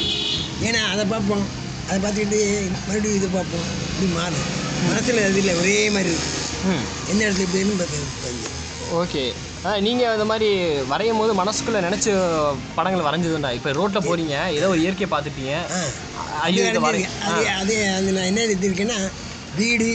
ஏன்னா 0.68 0.82
அதை 0.90 1.04
பார்ப்போம். 1.08 1.46
அதை 1.86 1.98
பார்த்துக்கிட்டு 2.00 2.40
மறுபடியும் 2.82 3.18
இதை 3.20 3.30
பார்ப்போம். 3.30 3.66
இப்படி 3.86 4.08
மாறும் 4.14 4.46
மனசில் 4.88 5.24
அது 5.24 5.40
இல்லை. 5.42 5.54
ஒரே 5.62 5.78
மாதிரி 5.90 6.12
இருக்கும் 6.12 6.40
ம். 6.72 6.86
எந்த 7.12 7.22
இடத்துல 7.26 7.48
இப்படின்னு 7.48 8.52
ஓகே. 9.02 9.24
நீங்கள் 9.80 10.13
அந்த 10.13 10.26
மாதிரி 10.26 10.48
வரையும் 10.89 11.20
போது 11.20 11.34
மனசுக்குள்ளே 11.34 11.80
நினச்ச 11.86 12.08
படங்கள் 12.76 13.06
வரைஞ்சதுண்டா? 13.06 13.52
இப்போ 13.52 13.70
ரோட்டில் 13.72 14.06
போகிறீங்க 14.08 14.36
ஏதோ 14.58 14.68
ஒரு 14.70 14.82
இயற்கையை 14.84 15.10
பார்த்துட்டீங்க. 15.12 15.54
ஆ. 15.72 15.80
ஐயோ 16.42 16.63
இதை 16.63 16.80
வரை 16.80 16.84
வரைஞ்சிருக்கேன். 16.88 17.30
அது 17.30 17.46
அது 17.60 17.76
அது 17.98 18.12
நான் 18.12 18.30
என்ன 18.32 18.42
எடுத்திருக்கேன்னா 18.48 19.00
வீடு 19.56 19.88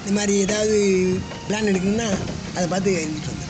இந்த 0.00 0.12
மாதிரி 0.12 0.34
ஏதாவது 0.38 0.76
பிளான் 1.46 1.70
எடுக்கணும்னா 1.70 2.08
அதை 2.58 2.70
பார்த்து 2.70 2.90
எழுதிட்டு 2.90 3.26
வந்தேன். 3.26 3.46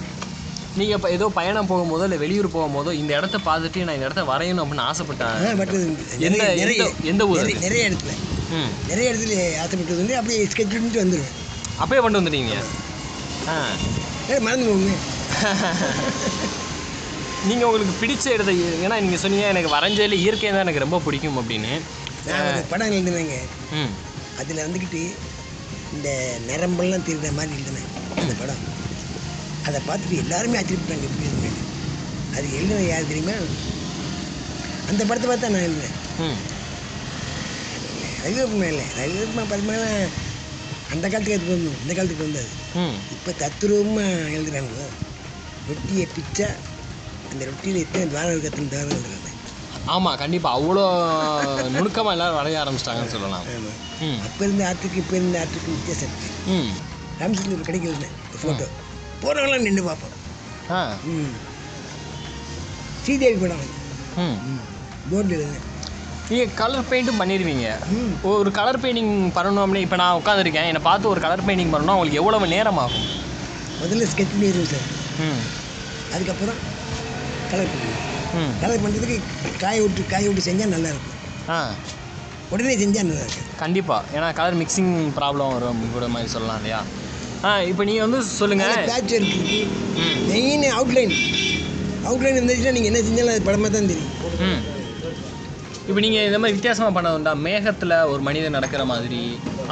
நீங்கள் 0.77 0.97
இப்போ 0.97 1.11
ஏதோ 1.11 1.29
பயணம் 1.29 1.68
போகும்போதோ 1.68 2.03
இல்லை 2.03 2.18
வெளியூர் 2.18 2.51
போகும்போதோ 2.51 2.92
இந்த 2.92 3.16
இடத்த 3.16 3.37
பார்த்துட்டு 3.37 3.77
நான் 3.77 3.94
இந்த 3.94 4.05
இடத்த 4.05 4.23
வரையணும் 4.23 4.66
அப்படின்னு 4.66 4.90
ஆசைப்பட்டேன். 4.90 5.55
உண்டு. 5.73 6.03
எந்த- 6.18 6.55
நிறைய 6.55 6.90
எந்த- 7.03 7.27
ஊர் 7.27 7.59
நிறைய- 7.59 7.90
இடத்துல. 7.90 8.12
ம். 8.51 8.88
நிறைய 8.88 9.11
இடத்துல 9.11 9.61
ஆசைப்பட்டது 9.61 9.97
வந்து 9.97 10.16
அப்படியே 10.16 10.44
ஸ்கெட்ச் 10.44 10.71
பண்ணிட்டு 10.71 11.05
வந்துடுவேன் 11.05 11.47
அப்பயே 11.83 12.03
பண்ணிட்டு 12.03 12.31
வந்துட்டீங்க? 12.31 12.53
ஆ. 13.49 13.66
ஏ 14.31 14.38
மறந்து 14.38 14.66
போகுங்க 14.66 14.92
நீங்கள் 17.47 17.68
உங்களுக்கு 17.68 18.07
பிடிச்ச 18.07 18.33
இடத்த 18.33 18.53
ஏன்னா 18.53 19.01
நீங்கள் 19.01 19.18
சொன்னீங்க 19.18 19.47
எனக்கு 19.47 19.77
வரைஞ்சதில் 19.77 20.12
இயற்கை 20.12 20.51
தான் 20.51 20.59
எனக்கு 20.59 20.81
ரொம்ப 20.81 20.99
பிடிக்கும் 20.99 21.37
அப்படின்னு. 21.38 21.81
படம் 22.68 22.92
எழுதினேங்க. 22.92 23.33
ம். 23.73 23.92
அதில் 24.38 24.57
வந்துக்கிட்டு 24.57 25.11
இந்த 25.92 26.37
நரம்பெல்லாம் 26.49 27.03
திருடுற 27.09 27.33
மாதிரி 27.33 27.55
எழுதினேன் 27.55 27.88
அந்த 28.16 28.35
படம். 28.38 28.78
அதை 29.68 29.78
பார்த்துட்டு 29.83 30.22
எல்லாருமே 30.22 30.59
ஆச்சரியப்பட்டாங்க 30.59 31.09
எப்படி 31.09 31.26
எழுதுனேன் 31.28 31.59
அது 32.37 32.46
எழுதுனது 32.57 32.87
யார் 32.87 33.11
தெரியுமா? 33.11 33.37
அந்த 34.88 35.02
படத்தை 35.04 35.28
பார்த்தா 35.28 35.50
நான் 35.50 35.66
எழுதினேன் 35.66 35.96
ம். 36.24 36.38
ரவிவர்மா 38.22 38.66
இல்லை. 38.70 38.87
ரவிவர்மா 38.98 39.42
படமெல்லாம் 39.50 40.14
அந்த 40.92 41.04
காலத்துக்கு 41.04 41.37
அது 41.37 41.48
பொருந்தும் 41.48 41.78
இந்த 41.83 41.92
காலத்துக்கு 41.92 42.22
பொருந்தாது 42.22 42.50
ம். 42.81 42.96
இப்போ 43.14 43.31
தத்துரூபமாக 43.40 44.07
எழுதுறாங்க. 44.37 44.85
ரொட்டியை 45.68 46.07
பிச்சா 46.12 46.48
அந்த 47.31 47.42
ரொட்டியில் 47.48 47.83
எத்தனை 47.83 48.04
துவாரம் 48.07 48.33
இருக்கு 48.33 48.50
அத்தனை 48.50 48.68
துவாரம் 48.68 48.94
எழுதுறாங்க 48.96 49.26
ஆமாம் 49.88 50.18
கண்டிப்பாக 50.20 50.57
அவ்வளோ 50.59 50.85
நுணுக்கமாக 51.74 52.14
எல்லாரும் 52.14 52.38
வரைய 52.38 52.62
ஆரம்பிச்சிட்டாங்கன்னு 52.62 53.14
சொல்லலாம். 53.14 53.44
ஆமாம் 53.52 54.18
அப்போ 54.26 54.42
இருந்த 54.44 54.62
ஆர்ட்டுக்கு 54.68 55.00
இப்போ 55.02 55.16
இருந்த 55.16 55.37
ஆர்ட்டுக்கு 55.42 55.76
வித்தியாசம் 55.76 56.11
இருக்குது 56.11 56.57
ம். 56.57 56.72
ராமச்சந்திரன் 57.20 57.68
கிடைக்கல 57.68 58.09
ஃபோட்டோ 58.40 58.66
போகிறவங்களாம் 59.22 59.66
நின்று 59.66 59.83
பார்ப்போம். 59.85 60.14
ஆ. 60.70 60.81
ம். 61.12 61.33
ஸ்ரீதேவி 63.02 63.38
படம். 63.38 63.64
ம். 64.22 64.38
போர்டில் 65.11 65.44
நீங்கள் 66.31 66.50
கலர் 66.54 66.88
பெயிண்ட்டும் 66.88 67.20
பண்ணிடுவீங்க 67.20 67.66
ம். 67.92 68.11
ஒரு 68.31 68.50
கலர் 68.52 68.81
பெயிண்டிங் 68.83 69.12
பண்ணணும் 69.37 69.62
அப்படின்னு 69.62 69.87
இப்போ 69.87 69.96
நான் 69.96 70.18
உட்காந்துருக்கேன் 70.18 70.68
என்னை 70.70 70.83
பார்த்து 70.83 71.09
ஒரு 71.09 71.20
கலர் 71.20 71.46
பெயிண்டிங் 71.46 71.72
பண்ணணும் 71.72 71.94
உங்களுக்கு 71.94 72.20
எவ்வளவு 72.20 72.48
நேரம் 72.48 72.81
ஆகும் 72.83 73.07
முதல்ல 73.81 74.09
ஸ்கெட்ச் 74.11 74.35
பண்ணிடுவேன் 74.35 74.70
சார். 74.70 74.88
ம். 75.24 75.40
அதுக்கப்புறம் 76.12 76.59
கலர் 77.50 77.70
பண்ணுவேன் 77.72 78.04
ம். 78.38 78.52
கலர் 78.61 78.83
பண்ணுறதுக்கு 78.85 79.16
காய 79.61 79.76
விட்டு 79.83 80.02
காய 80.07 80.24
விட்டு 80.26 80.48
செஞ்சால் 80.48 80.74
நல்லாயிருக்கும் 80.74 81.14
ஆ. 81.50 81.59
உடனே 82.50 82.74
செஞ்சால் 82.76 83.09
நல்லா 83.09 83.24
இருக்கும். 83.24 83.48
கண்டிப்பாக 83.57 84.04
ஏன்னா 84.14 84.28
கலர் 84.35 84.59
மிக்சிங் 84.61 84.92
ப்ராப்ளம் 85.16 85.52
வரும் 85.54 85.83
கூட 85.92 86.07
மாதிரி 86.09 86.31
சொல்லலாம் 86.31 86.59
இல்லையா? 86.61 86.81
ஆ 87.42 87.51
இப்போ 87.70 87.83
நீங்கள் 87.88 88.07
வந்து 88.07 88.20
சொல்லுங்கள் 88.33 88.87
பேட்ச் 88.88 89.12
இருக்குது 89.12 89.59
மெயின் 90.31 90.64
அவுட்லைன் 90.72 91.14
அவுட்லைன் 92.09 92.37
இருந்துச்சுன்னா 92.38 92.74
நீங்கள் 92.77 92.90
என்ன 92.92 93.03
செஞ்சாலும் 93.07 93.35
அது 93.35 93.46
படமாக 93.46 93.70
தான் 93.70 93.90
தெரியும். 93.90 94.59
இப்போ 95.88 96.01
நீங்கள் 96.05 96.27
இந்த 96.29 96.38
மாதிரி 96.38 96.57
வித்தியாசமாக 96.57 96.92
பண்ணதுண்டா 96.96 97.33
மேகத்தில் 97.44 97.94
ஒரு 98.12 98.20
மனிதன் 98.22 98.57
நடக்கிற 98.57 98.83
மாதிரி 98.90 99.20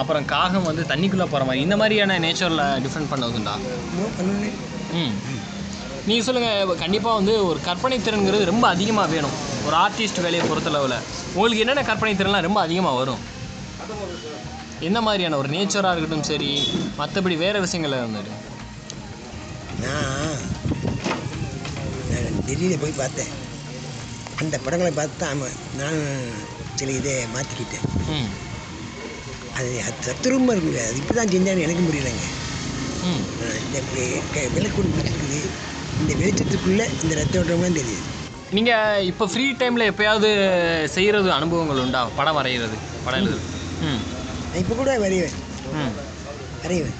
அப்புறம் 0.00 0.24
காகம் 0.32 0.68
வந்து 0.68 0.82
தண்ணிக்குள்ளே 0.90 1.26
போகிற 1.26 1.44
மாதிரி 1.48 1.64
இந்த 1.66 1.76
மாதிரியான 1.76 2.18
நேச்சரில் 2.24 2.64
டிஃப்ரெண்ட் 2.84 3.10
பண்ணதுண்டா 3.12 3.54
ம். 4.98 5.14
நீங்கள் 6.06 6.26
சொல்லுங்கள் 6.26 6.80
கண்டிப்பாக 6.82 7.18
வந்து 7.18 7.34
ஒரு 7.48 7.60
கற்பனை 7.60 7.96
திறன்கிறது 8.00 8.50
ரொம்ப 8.50 8.66
அதிகமாக 8.74 9.08
வேணும். 9.14 9.36
ஒரு 9.66 9.76
ஆர்டிஸ்ட் 9.84 10.24
வேலையை 10.24 10.44
பொறுத்தளவில் 10.46 10.98
உங்களுக்கு 11.34 11.62
என்னென்ன 11.64 11.84
கற்பனை 11.88 12.12
திறன்லாம் 12.14 12.46
ரொம்ப 12.46 12.60
அதிகமாக 12.66 12.98
வரும்? 13.00 13.22
எந்த 14.82 15.00
மாதிரியான 15.00 15.36
ஒரு 15.36 15.48
நேச்சராக 15.48 15.92
இருக்கட்டும் 15.92 16.28
சரி 16.30 16.50
மற்றபடி 16.98 17.36
வேறு 17.36 17.64
விஷயங்கள்ல 17.64 18.00
இருந்துட்டு 18.00 18.34
நான் 19.82 20.42
டெல்லியில் 22.46 22.82
போய் 22.82 23.00
பார்த்தேன். 23.00 23.32
அந்த 24.40 24.56
படங்களை 24.58 24.92
பார்த்து 24.92 25.16
தான் 25.16 25.32
ஆமாம் 25.32 25.56
நான் 25.76 25.98
சில 26.76 26.90
இதை 26.92 27.14
மாற்றிக்கிட்டேன் 27.34 27.86
ம். 28.14 28.28
அது 29.56 29.70
தத்துரூபமாக 30.06 30.54
இருக்குங்க. 30.56 30.82
அது 30.88 30.98
இப்போ 30.98 31.14
தான் 31.14 31.32
செஞ்சான்னு 31.32 31.64
எனக்கு 31.66 31.84
முடியலைங்க 31.86 32.26
இந்த 33.64 33.78
விளக்கு 34.54 34.80
இருக்குது 35.02 35.40
இந்த 36.00 36.12
வெளிச்சத்துக்குள்ளே 36.20 36.86
இந்த 37.02 37.12
ரத்த 37.14 37.40
ஓட்டம்லாம் 37.40 37.78
தெரியுது. 37.78 38.02
நீங்கள் 38.52 39.04
இப்போ 39.04 39.24
ஃப்ரீ 39.26 39.46
டைமில் 39.60 39.90
எப்பயாவது 39.90 40.28
செய்கிறது 40.94 41.28
அனுபவங்கள் 41.32 41.82
உண்டா? 41.84 42.02
படம் 42.16 42.38
வரைகிறது 42.38 42.76
படம் 43.04 43.20
எழுதுறது? 43.20 43.46
ம். 43.82 44.02
இப்போ 44.58 44.74
கூட 44.74 44.90
வரைவேன். 44.98 45.34
ம். 45.76 45.92
வரைவேன். 46.62 46.96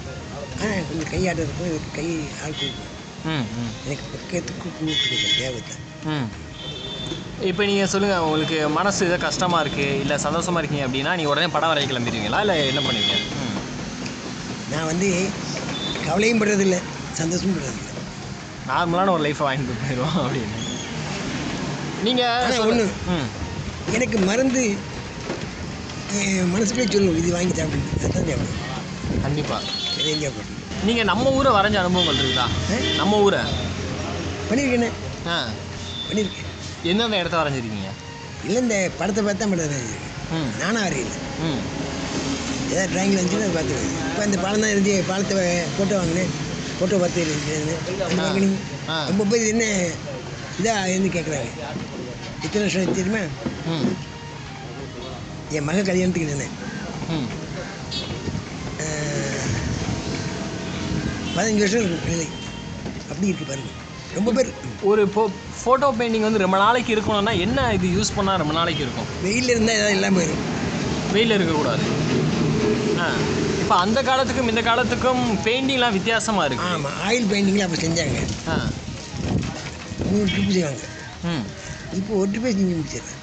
ஆனால் 0.57 0.85
கொஞ்சம் 0.89 1.11
கையாட்டம் 1.13 1.45
இருக்கும் 1.45 1.69
எனக்கு 1.69 1.91
கை 1.97 2.07
ஆள் 2.43 2.59
கொடுக்கும் 2.59 2.93
ம் 3.31 3.47
ம். 3.57 3.71
எனக்கு 3.85 4.05
பக்கத்துக்கு 4.13 4.61
கூப்பிட்டு 4.63 5.17
தேவை 5.39 5.61
தான் 5.63 5.83
ம். 6.13 6.27
இப்போ 7.43 7.63
நீங்கள் 7.67 7.91
சொல்லுங்கள் 7.93 8.25
உங்களுக்கு 8.27 8.59
மனசு 8.77 9.01
ஏதோ 9.09 9.17
கஷ்டமாக 9.25 9.63
இருக்குது 9.65 9.99
இல்லை 10.03 10.17
சந்தோஷமாக 10.19 10.61
இருக்கீங்க 10.63 10.87
அப்படின்னா 10.87 11.15
நீங்கள் 11.19 11.33
உடனே 11.33 11.49
படம் 11.49 11.73
வரைய 11.73 11.87
கிளம்பிடுவீங்களா 11.87 12.41
இல்லை 12.45 12.57
என்ன 12.71 12.81
பண்ணுவீங்க? 12.81 13.17
ம். 13.41 13.59
நான் 14.73 14.89
வந்து 14.91 15.09
கவலையும் 16.07 16.41
படுறதில்ல 16.43 16.79
சந்தோஷமும் 17.15 17.57
படுறதில்ல. 17.59 17.83
நார்மலான 18.69 19.13
ஒரு 19.13 19.25
லைஃப்பை 19.27 19.45
வாங்கிட்டு 19.47 19.83
போயிடுவோம் 19.83 20.19
அப்படின்னு. 20.23 20.63
நீங்கள். 22.03 22.89
ம். 23.13 23.29
எனக்கு 23.95 24.19
மருந்து 24.25 24.63
மனசுக்குள்ளே 26.51 26.89
சொல்லும் 26.89 27.17
இது 27.21 27.31
வாங்கி 27.37 27.55
சாப்பிடுங்க 27.55 27.91
அதான் 27.99 28.27
சாப்பிடுவேன் 28.29 28.63
கண்டிப்பாக 29.23 29.63
எதையும் 30.01 30.23
சாப்பிடுவேன் 30.25 30.53
நீங்கள் 30.87 31.09
நம்ம 31.11 31.31
ஊரை 31.37 31.51
வரைஞ்ச 31.53 31.77
அனுபவங்கள் 31.83 32.19
இருக்குதா? 32.19 32.47
நம்ம 32.99 33.21
ஊரை. 33.23 33.41
பண்ணியிருக்கேனே 34.49 34.89
ஆ. 35.27 35.37
பண்ணியிருக்கேன். 36.09 36.51
எந்தெந்த 36.85 37.21
இடத்த 37.23 37.37
வரைஞ்சிருக்கீங்க? 37.41 37.91
இல்லை 38.45 38.59
இந்த 38.63 38.77
படத்தை 38.99 39.23
பார்த்தா 39.25 39.47
மட்டும் 39.47 39.95
ம். 40.35 40.51
நானும் 40.61 40.83
வரையில 40.83 41.11
ம். 41.45 41.61
ஏதாவது 42.69 42.91
ட்ராயிங்கில் 42.93 43.19
இருந்துச்சுன்னா 43.19 43.47
அதை 43.47 43.55
பார்த்து 43.57 43.77
இப்போ 44.07 44.23
இந்த 44.25 44.39
பாலம் 44.39 44.65
தான் 44.65 44.73
இருந்து 44.75 44.95
பாலத்தை 45.09 45.37
ஃபோட்டோ 45.75 45.95
வாங்கினேன். 45.99 46.33
ஃபோட்டோ 46.77 46.97
பார்த்து 47.03 47.25
இருந்துச்சு. 47.25 47.57
ரொம்ப 49.11 49.25
பேர் 49.31 49.51
என்ன 49.53 49.65
இதாக 50.61 50.93
இருந்து 50.93 51.11
கேட்குறாங்க. 51.11 51.51
இத்தனை 52.45 52.63
வருஷம் 52.65 52.99
தெரியுமா? 52.99 53.23
ம். 53.71 53.89
என் 55.51 55.65
மக 55.65 55.83
கல்யாணத்துக்கு 55.83 56.31
நின்னேன் 56.31 56.55
ம். 57.11 57.29
பதினஞ்சு 61.37 61.59
வருஷம் 61.59 61.81
இருக்கும் 61.81 62.09
நிலை 62.09 62.27
அப்படி 63.11 63.27
இருக்கு 63.27 63.45
பாருங்க. 63.45 63.73
ரொம்ப 64.15 64.33
பேர் 64.33 64.51
ஒரு 64.83 65.07
ஃபோ 65.07 65.23
ஃபோட்டோ 65.59 65.93
பெயிண்டிங் 65.99 66.21
வந்து 66.21 66.39
ரொம்ப 66.39 66.57
நாளைக்கு 66.57 66.97
இருக்கணும்னா 66.97 67.39
என்ன 67.39 67.73
இது 67.73 67.87
யூஸ் 67.89 68.15
பண்ணால் 68.17 68.37
ரொம்ப 68.37 68.53
நாளைக்கு 68.53 68.83
இருக்கும்? 68.83 69.09
வெயிலில் 69.23 69.49
இருந்தால் 69.49 69.75
ஏதாவது 69.75 69.95
இல்லாமல் 69.95 70.19
போயிடும் 70.19 70.45
வெயில் 71.13 71.31
இருக்கக்கூடாது. 71.31 71.85
ஆ. 73.01 73.09
இப்போ 73.61 73.75
அந்த 73.77 74.03
காலத்துக்கும் 74.03 74.49
இந்த 74.49 74.63
காலத்துக்கும் 74.63 75.23
பெயிண்டிங்லாம் 75.45 75.93
வித்தியாசமாக 75.93 76.47
இருக்கு. 76.47 76.67
ஆமாம் 76.67 76.97
ஆயில் 77.07 77.31
பெயிண்டிங்கில் 77.33 77.63
அப்போ 77.63 77.77
செஞ்சாங்க. 77.77 78.19
ஆ. 78.49 78.57
மூணு 80.11 80.25
ட்ரிப்பு 80.25 80.53
செய்வாங்க. 80.53 80.83
ம். 81.25 81.45
இப்போ 81.93 82.15
ஒரு 82.15 82.31
ட்ரிப்பே 82.31 82.53
செஞ்சு 82.53 82.77
முடிச்சிடுறேன். 82.77 83.16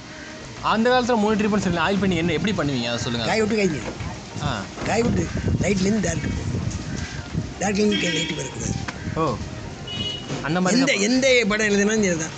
அந்த 0.71 0.85
காலத்தில் 0.89 1.21
மூணு 1.21 1.35
ட்ரிப்னு 1.39 1.65
சொல்லி 1.65 1.81
ஆயில் 1.85 1.99
பெயிண்டிங் 2.01 2.21
என்ன 2.21 2.35
எப்படி 2.37 2.53
பண்ணுவீங்க? 2.53 2.89
அதை 2.91 2.99
சொல்லுங்கள் 3.03 3.29
காய் 3.29 3.41
விட்டு 3.41 3.57
காய்ஞ்சிடும் 3.59 3.97
ஆ. 4.43 4.51
காய் 4.87 5.03
விட்டு 5.05 5.23
லைட்லேருந்து 5.63 6.05
டார்க் 6.07 6.27
டார்க்லேருந்து 7.61 7.97
லைட்டு 8.09 8.37
வரக்கூடாது. 8.39 8.73
ஓ. 9.17 9.25
அந்த 10.47 10.57
மாதிரி 10.61 10.79
எந்த 10.79 10.93
எந்த 11.07 11.25
படம் 11.51 11.69
எழுதுனாலும் 11.69 12.05
சரி 12.05 12.19
தான் 12.23 12.35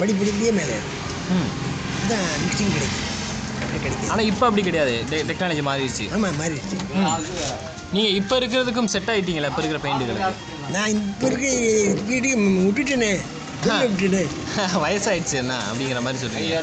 படிப்படிப்படியே 0.00 0.52
மேலே 0.52 0.76
ம். 1.34 1.48
இதுதான் 1.94 2.26
மிக்சிங் 2.42 2.74
கிடைக்கும். 2.74 3.02
ஆனால் 4.10 4.28
இப்போ 4.30 4.44
அப்படி 4.48 4.62
கிடையாது. 4.62 4.92
டெக்னாலஜி 5.28 5.62
மாறிடுச்சு. 5.68 6.04
ஆமாம் 6.14 6.36
மாறிடுச்சு. 6.40 6.76
நீங்கள் 7.92 8.16
இப்போ 8.20 8.34
இருக்கிறதுக்கும் 8.40 8.92
செட் 8.92 9.10
ஆகிட்டீங்களா 9.12 9.50
இப்போ 9.50 9.62
இருக்கிற 9.62 9.80
பெயிண்டுகளுக்கு 9.82 10.32
நான் 10.74 10.92
இப்போ 10.94 11.26
இருக்க 11.28 11.48
வீடு 12.08 12.28
விட்டுட்டேன். 12.66 13.20
வயசாயிடுச்சு 14.84 15.32
என்ன 15.32 15.58
அப்படிங்கிற 15.58 16.00
மாதிரி 16.00 16.26
சொல்றீங்க. 16.26 16.62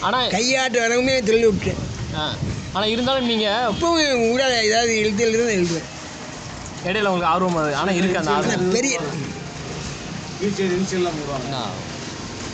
ஆனால் 0.00 0.30
கையாட்டு 0.30 0.78
வரவுமே 0.80 1.22
தொழிலை 1.22 1.48
விட்டுட்டேன் 1.48 2.16
ஆ 2.16 2.34
ஆனால் 2.72 2.88
இருந்தாலும் 2.88 3.26
நீங்கள் 3.26 3.52
இப்போவும் 3.52 4.32
ஊடால 4.32 4.62
ஏதாவது 4.62 4.96
எழுத்து 4.98 5.24
எழுதுனா 5.26 5.54
எழுதுவேன். 5.54 5.84
இடையில 6.84 7.02
உங்களுக்கு 7.02 7.26
ஆர்வம் 7.26 7.74
ஆனால் 7.74 7.94
இருக்கு 7.94 8.18
அந்த 8.18 8.30
ஆர்வம். 8.30 8.70
பெரிய 8.70 9.00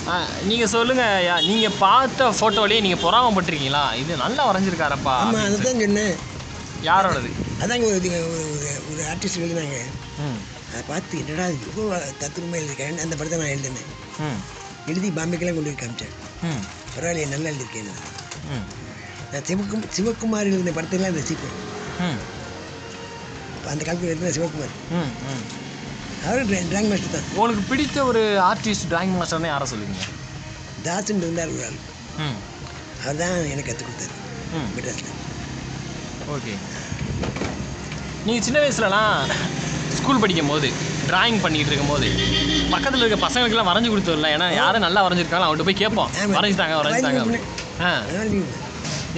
ஆ. 0.09 0.25
நீங்கள் 0.45 0.69
சொல்லுங்கள் 0.69 1.43
நீங்கள் 1.43 1.71
பார்த்த 1.79 2.29
ஃபோட்டோலேயே 2.31 2.81
நீங்கள் 2.81 3.11
பொறாமப்பட்டிருக்கீங்களா? 3.11 3.95
இது 3.95 4.17
நல்லா 4.17 4.55
வரைஞ்சிருக்காரப்பா 4.55 5.05
ஆமாம் 5.05 5.35
அதை 5.35 5.61
தான் 5.61 5.81
சொன்னேன். 5.81 6.15
யாரோடது? 6.85 7.31
அதாங்க 7.61 7.85
ஒரு 7.85 8.01
இது- 8.03 8.31
ஒரு 8.31 8.59
ஒரு- 8.59 8.93
ஒரு 8.93 9.03
ஆர்டிஸ்ட் 9.03 9.39
எழுதினாங்க. 9.39 9.77
ம். 10.19 10.52
அதை 10.73 10.83
பார்த்து 10.87 11.19
என்னடா 11.19 11.47
இவ்வளோ 11.59 11.87
தத்துரமாக 12.21 12.61
எழுதிருக்கேன் 12.61 13.03
அந்த 13.05 13.15
படத்தை 13.17 13.39
நான் 13.39 13.55
எழுதினேன். 13.55 13.91
எழுதி 14.87 15.09
பாம்பேக்கெல்லாம் 15.11 15.57
கொண்டு 15.57 15.71
போய் 15.71 15.81
காமிச்சேன் 15.81 16.15
ம். 16.43 16.63
பரவாயில்லையே 16.95 17.29
நல்லா 17.29 17.51
எழுதியிருக்கேன் 17.51 17.91
ம். 18.51 18.65
நான் 19.33 19.47
சிவக்கும் 19.47 19.85
சிவகுமார் 19.97 20.49
எழுதின 20.49 20.75
படத்தெல்லாம் 20.79 21.19
ரசிப்பேன் 21.19 21.59
அந்த 23.71 23.83
காலத்தில் 23.85 24.11
எழுதின 24.11 24.33
சிவகுமார் 24.33 24.75
அவரும் 26.25 26.49
ட்ரா 26.49 26.59
ட்ராயிங் 26.71 26.91
மாஸ்டர் 26.91 27.15
தான். 27.15 27.29
உங்களுக்கு 27.33 27.63
பிடித்த 27.69 28.05
ஒரு 28.05 28.21
ஆர்டிஸ்ட் 28.45 28.89
டிராயிங் 28.91 29.15
மாஸ்டர்னு 29.15 29.49
யாரை 29.49 29.67
சொல்லுவீங்க? 29.71 30.05
தாசன் 30.85 31.23
இருந்தார் 31.23 31.53
ஒரு 31.55 31.65
ஆள். 31.65 31.79
ம். 32.19 32.37
அவர் 33.03 33.17
தான் 33.17 33.35
எனக்கு 33.47 33.69
கற்றுக் 33.71 33.89
கொடுத்தாரு. 33.89 34.15
ம். 34.57 34.69
மெட்ராஸில். 34.75 35.11
ஓகே. 36.31 36.55
நீங்கள் 38.27 38.45
சின்ன 38.45 38.59
வயசுலலாம் 38.61 39.33
ஸ்கூல் 39.97 40.21
படிக்கும் 40.21 40.51
போது 40.51 40.69
டிராயிங் 41.09 41.41
பண்ணிட்டு 41.43 41.71
இருக்கும் 41.71 41.93
போது 41.93 42.09
பக்கத்தில் 42.73 43.03
இருக்க 43.03 43.19
பசங்களுக்கெல்லாம் 43.25 43.71
வரைஞ்சி 43.71 43.91
கொடுத்துடல 43.91 44.31
ஏன்னா 44.35 44.49
யாரும் 44.57 44.85
நல்லா 44.87 45.01
வரைஞ்சிருக்காங்களோ 45.05 45.47
அவங்கள்ட்ட 45.47 45.69
போய் 45.69 45.83
கேட்போம். 45.83 46.11
வரைஞ்சிட்டாங்க 46.37 46.77
வரைஞ்சிட்டாங்க. 46.81 47.23
வரைஞ்சி 47.23 47.41
ஆ. 47.83 47.93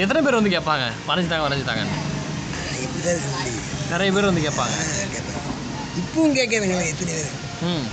எத்தனை 0.02 0.20
பேர் 0.22 0.38
வந்து 0.38 0.54
கேட்பாங்க? 0.54 0.84
வரைஞ்சிட்டாங்க 1.08 1.44
வரைஞ்சிட்டாங்க 1.46 1.84
நிறைய 3.90 4.10
பேர் 4.14 4.28
வந்து 4.28 4.44
கேட்பாங்க. 4.46 4.74
இப்பவும் 6.00 6.37
கேட்குறாங்களே 6.38 6.87
எத்தனை 6.92 7.12
பேர்? 7.12 7.32
ம். 7.68 7.84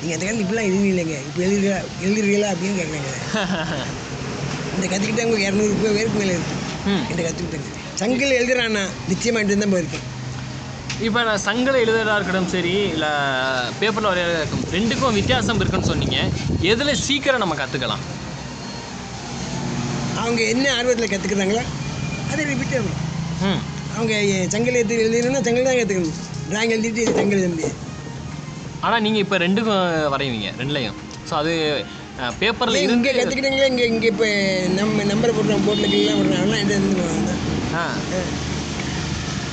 நீங்கள் 0.00 0.14
அந்த 0.16 0.22
காலத்தில் 0.22 0.44
இப்படிலாம் 0.44 0.68
எழுதுனீங்களேங்க 0.68 1.16
இப்போ 1.24 1.40
எழுதுறீங்களா? 1.46 1.78
எழுதுறீங்களா 2.04 2.50
அப்படின்னு 2.52 2.78
கேட்குறாங்க. 2.80 3.10
இந்த 4.74 4.86
கற்றுக்கிட்டவங்க 4.86 5.38
இரநூறு 5.44 5.72
பேர் 5.76 5.96
பேருக்கு 5.96 6.18
மேலே 6.20 6.34
இருக்கு. 6.34 6.56
ம். 6.86 7.00
என்கிட்ட 7.00 7.22
கற்றுக்கிட்டாங்க 7.22 7.74
சங்கில் 8.00 8.36
எழுதுறானா 8.36 8.82
நிச்சயமாகிட்டு 9.08 9.56
தான் 9.58 9.72
போயிருக்கேன் 9.72 10.04
இப்போ 11.06 11.20
நான் 11.26 11.42
சங்கல 11.44 11.80
எழுதுறதா 11.82 12.14
இருக்கட்டும் 12.16 12.52
சரி 12.52 12.72
இல்லை 12.94 13.10
பேப்பரில் 13.78 14.08
வரைகிறதா 14.10 14.38
இருக்கும் 14.40 14.64
ரெண்டுக்கும் 14.72 15.16
வித்தியாசம் 15.18 15.60
இருக்குன்னு 15.60 15.90
சொன்னீங்க. 15.90 16.18
எதில் 16.70 17.00
சீக்கிரம் 17.02 17.42
நம்ம 17.42 17.56
கற்றுக்கலாம் 17.60 18.02
அவங்க 20.18 20.40
என்ன 20.52 20.64
ஆர்வத்தில் 20.76 21.12
கற்றுக்குறாங்களோ 21.12 21.62
அதை 22.30 22.40
ரிப்பீட் 22.50 22.74
ஆகணும் 22.74 22.98
ம். 23.46 23.60
அவங்க 23.94 24.14
சங்கில் 24.54 24.80
எடுத்து 24.80 24.98
எழுதணும்னா 25.04 25.42
சங்கில் 25.46 25.68
தான் 25.68 25.78
கற்றுக்கணும் 25.80 26.16
ட்ராயிங் 26.50 26.74
எழுதிட்டு 26.76 27.04
சங்கில் 27.12 27.38
எழுத 27.38 27.50
முடியாது. 27.52 27.76
ஆனால் 28.82 29.02
நீங்கள் 29.04 29.24
இப்போ 29.24 29.36
ரெண்டுக்கும் 29.44 29.80
வரைவீங்க 30.14 30.50
ரெண்டுலையும். 30.60 30.98
ஸோ 31.28 31.34
அது 31.40 31.52
பேப்பரில் 32.40 32.78
இங்கே 32.88 33.12
கற்றுக்கிட்டீங்களா 33.14 33.70
இங்கே 33.72 33.86
இங்கே 33.92 34.08
இப்போ 34.12 34.28
நம்ம 34.76 35.04
நம்பரை 35.10 35.32
போடுறோம் 35.34 35.66
போடுறோம் 35.66 35.96
அதெல்லாம் 36.34 36.62
எந்த 36.64 36.74
இருந்து 36.74 37.34
ஆ. 37.76 37.84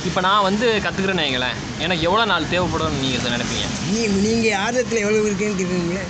இப்போ 0.06 0.20
நான் 0.26 0.44
வந்து 0.46 0.66
கற்றுக்கிறேன்னு 0.84 1.24
வைங்களேன். 1.24 1.56
எனக்கு 1.84 2.02
எவ்வளோ 2.02 2.24
நாள் 2.24 2.50
தேவைப்படும்னு 2.50 3.00
நீங்கள் 3.02 3.34
நினைப்பீங்க? 3.34 3.66
நீ 3.86 3.98
நீங்கள் 4.26 4.56
ஆர்வத்தில் 4.62 5.02
எவ்வளோ 5.02 5.18
இருக்குன்னு 5.22 5.58
கேட்குறீங்களே? 5.60 6.04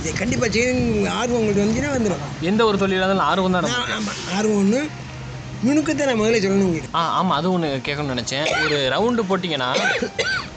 இதை 0.00 0.12
கண்டிப்பாக 0.14 0.50
செய்யணும் 0.52 0.86
ஆர்வம் 1.16 1.40
உங்களுக்கு 1.40 1.62
வந்துச்சுன்னா 1.62 1.90
வந்துடும் 1.94 2.22
எந்த 2.50 2.60
ஒரு 2.66 2.76
தொழிலாக 2.78 3.06
இருந்தாலும் 3.06 3.28
ஆர்வம் 3.30 3.56
தான் 3.56 3.68
ஆர்வம் 4.36 4.60
ஒன்று 4.60 4.80
நுணுக்கத்தை 5.64 6.04
நான் 6.06 6.20
முதல்ல 6.20 6.38
சொல்லணும் 6.42 6.68
உங்களுக்கு. 6.68 6.90
ஆ 6.94 7.02
ஆமாம் 7.16 7.36
அது 7.38 7.48
ஒன்று 7.52 7.70
கேட்கணும்னு 7.86 8.14
நினச்சேன். 8.14 8.46
ஒரு 8.62 8.76
ரவுண்டு 8.94 9.22
போட்டிங்கன்னா 9.30 9.70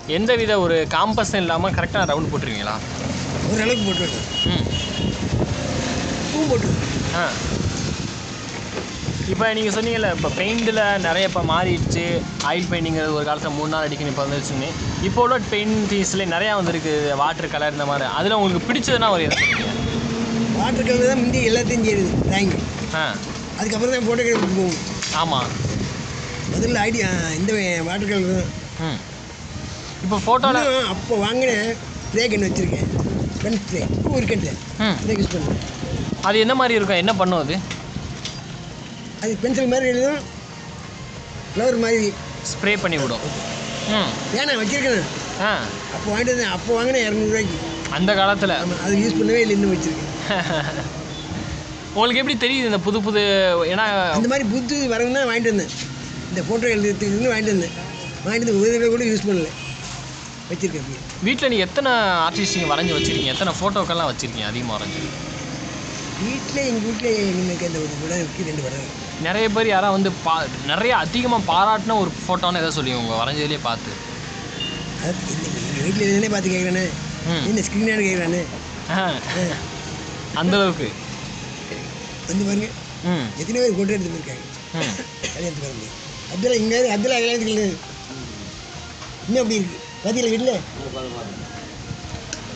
எந்த 0.09 0.31
வித 0.35 0.53
ஒரு 0.59 0.77
காம்பஸும் 0.93 1.41
இல்லாமல் 1.43 1.75
கரெக்டாக 1.77 2.09
ரவுண்டு 2.11 2.31
போட்டுருவீங்களா? 2.31 2.75
ஓரளவுக்கு 3.49 3.83
போட்டு 3.83 4.03
விட்டேன் 4.03 4.29
ம். 4.51 4.65
பூ 6.29 6.39
போட்டு 6.51 6.69
ஆ. 7.15 7.25
இப்போ 9.31 9.45
நீங்கள் 9.57 9.75
சொன்னீங்கல்ல 9.75 10.09
இப்போ 10.15 10.29
பெயிண்டில் 10.37 10.79
நிறைய 11.05 11.29
இப்போ 11.29 11.41
மாறிடுச்சு. 11.49 12.03
ஆயில் 12.47 12.67
பெயிண்டிங்கிறது 12.71 13.13
ஒரு 13.13 13.25
காலத்தில் 13.25 13.55
மூணு 13.57 13.71
நாள் 13.73 13.85
அடிக்கணும் 13.85 14.13
இப்போ 14.13 14.23
வந்துருச்சுன்னு 14.25 14.69
இப்போ 15.07 15.19
உள்ள 15.23 15.37
பெயிண்டிங்ஸில் 15.51 16.31
நிறையா 16.33 16.53
வந்திருக்கு 16.59 16.93
வாட்டர் 17.21 17.53
கலர் 17.53 17.75
இந்த 17.75 17.85
மாதிரி. 17.85 18.07
அதில் 18.17 18.37
உங்களுக்கு 18.37 18.67
பிடிச்சதுன்னா 18.67 19.09
ஒரு 19.15 19.25
வாட்டர் 20.57 20.87
கலர் 20.89 21.07
தான் 21.07 21.21
முந்தி 21.21 21.39
எல்லாத்தையும் 21.49 21.85
செய்யுது 21.85 22.05
ட்ராயிங் 22.25 22.53
ஆ. 22.95 23.03
அதுக்கப்புறம் 23.57 23.93
தான் 23.95 24.05
ஃபோட்டோகிராஃபி 24.07 24.49
போகும். 24.51 24.77
ஆமாம் 25.17 25.49
முதல்ல 26.51 26.81
ஐடியா 26.87 27.07
இந்த 27.39 27.51
வாட்டர் 27.87 28.11
கலர் 28.11 28.33
தான். 28.33 28.51
ம். 28.85 28.99
இப்போ 30.03 30.17
ஃபோட்டோவில் 30.25 30.89
அப்போ 30.93 31.15
வாங்கின 31.23 31.51
ஸ்ப்ரே 32.03 32.25
கன் 32.27 32.45
வச்சுருக்கேன். 32.47 32.89
பென் 33.43 33.59
ஸ்ப்ரே 33.61 33.81
ம். 34.81 34.97
இதை 35.03 35.15
யூஸ் 35.17 35.33
பண்ணுவேன் 35.33 35.61
அது 36.23 36.37
என்ன 36.39 36.53
மாதிரி 36.55 36.75
இருக்கும்? 36.75 37.01
என்ன 37.01 37.13
பண்ணும் 37.15 37.41
அது? 37.43 37.55
அது 39.23 39.37
பென்சில் 39.41 39.67
மாதிரி 39.67 39.87
எழுதும். 39.87 40.21
ஃப்ளவர் 41.51 41.77
மாதிரி. 41.77 42.07
ஸ்ப்ரே 42.51 42.77
பண்ணி 42.77 42.97
விடும். 42.97 43.23
ம். 43.91 44.09
வேணாம் 44.33 44.59
வச்சுருக்கேன்? 44.61 45.05
ஆ. 45.41 45.51
அப்போ 45.95 46.07
வாங்கிட்டு 46.11 46.33
வந்தேன் 46.33 46.49
அப்போ 46.49 46.73
வாங்கினேன் 46.73 47.05
இரநூறுவாய்க்கு. 47.07 47.57
அந்த 47.91 48.13
காலத்தில். 48.13 48.53
அது 48.85 48.93
யூஸ் 48.95 49.17
பண்ணவே 49.19 49.39
இல்லை 49.39 49.55
இன்னும் 49.55 49.73
வச்சுருக்கேன். 49.75 50.11
உங்களுக்கு 51.95 52.21
எப்படி 52.21 52.37
தெரியுது 52.43 52.69
இந்த 52.69 52.77
புது 52.77 53.01
புது 53.01 53.21
ஏன்னா 53.71 53.83
அந்த 54.13 54.27
மாதிரி 54.27 54.45
புது 54.49 54.87
வரவும் 54.87 55.17
தான் 55.17 55.27
வாங்கிட்டு 55.29 55.51
வந்தேன். 55.53 55.73
இந்த 56.29 56.41
ஃபோட்டோ 56.47 56.69
எழுதுறதுக்கு 56.75 57.33
வாங்கிட்டு 57.33 57.55
வந்தேன். 57.55 57.75
வாங்கிட்டு 58.25 58.49
வந்து 58.49 58.61
ஒரு 58.61 58.71
தடவை 58.73 58.89
கூட 58.89 59.05
யூஸ் 59.05 59.27
பண்ணல. 59.27 59.49
வச்சுருக்கேன் 60.49 60.87
வீட்டில் 61.23 61.49
நீங்கள் 61.49 61.67
எத்தனை 61.67 61.91
ஆர்டிஸ்ட் 62.25 62.55
நீங்கள் 62.55 62.73
வரைஞ்சி 62.73 62.93
வச்சுருக்கீங்க? 62.93 63.33
எத்தனை 63.35 63.53
ஃபோட்டோக்கெல்லாம் 63.59 64.09
வச்சுருக்கீங்க? 64.11 64.47
அதிகமாக 64.47 64.75
வரைஞ்சி. 64.77 65.01
வீட்டில் 66.23 66.65
எங்கள் 66.65 66.85
வீட்டில் 66.87 67.11
எங்களுக்கு 67.23 67.65
அந்த 67.65 67.79
ஒரு 67.79 67.93
படம் 68.01 68.21
இருக்குது 68.23 68.49
ரெண்டு 68.49 68.61
படம். 68.61 68.89
நிறைய 69.21 69.47
பேர் 69.49 69.67
யாராவது 69.69 69.97
வந்து 69.97 70.11
பா 70.23 70.33
நிறைய 70.69 70.93
அதிகமாக 71.03 71.47
பாராட்டின 71.49 71.97
ஒரு 71.99 72.11
ஃபோட்டோன்னு 72.17 72.61
எதை 72.61 72.71
சொல்லுவீங்க 72.75 73.01
உங்கள் 73.03 73.19
வரைஞ்சதுலேயே 73.19 73.61
பார்த்து. 73.65 73.91
வீட்டில் 75.79 76.05
எதுனே 76.07 76.29
பார்த்து 76.29 76.53
கேட்குறானே 76.53 76.83
ம். 77.29 77.43
என்ன 77.47 77.63
ஸ்க்ரீனானு 77.67 78.05
கேட்குறானே 78.05 78.41
ஆ, 78.91 79.01
அந்த 80.35 80.53
அளவுக்கு. 80.57 80.87
வந்து 82.27 82.43
பாருங்க. 82.45 82.67
ம். 83.09 83.25
எத்தனை 83.39 83.57
பேர் 83.57 83.75
ஃபோட்டோ 83.77 83.93
எடுத்து 83.95 84.11
போயிருக்காங்க 84.11 84.43
ம். 84.77 84.93
கல்யாணத்துக்கு 85.27 85.67
வரும்போது. 85.67 85.91
அப்துல்லா 86.31 86.59
இங்கே 86.61 86.79
அப்துல்லா 86.93 87.17
கல்யாணத்துக்கு 87.17 87.55
இன்னும் 89.27 89.41
அப்படி 89.41 89.57
இருக்குது 89.57 89.81
பார்த்தீங்களா 90.03 90.33
வீட்டில் 90.33 90.61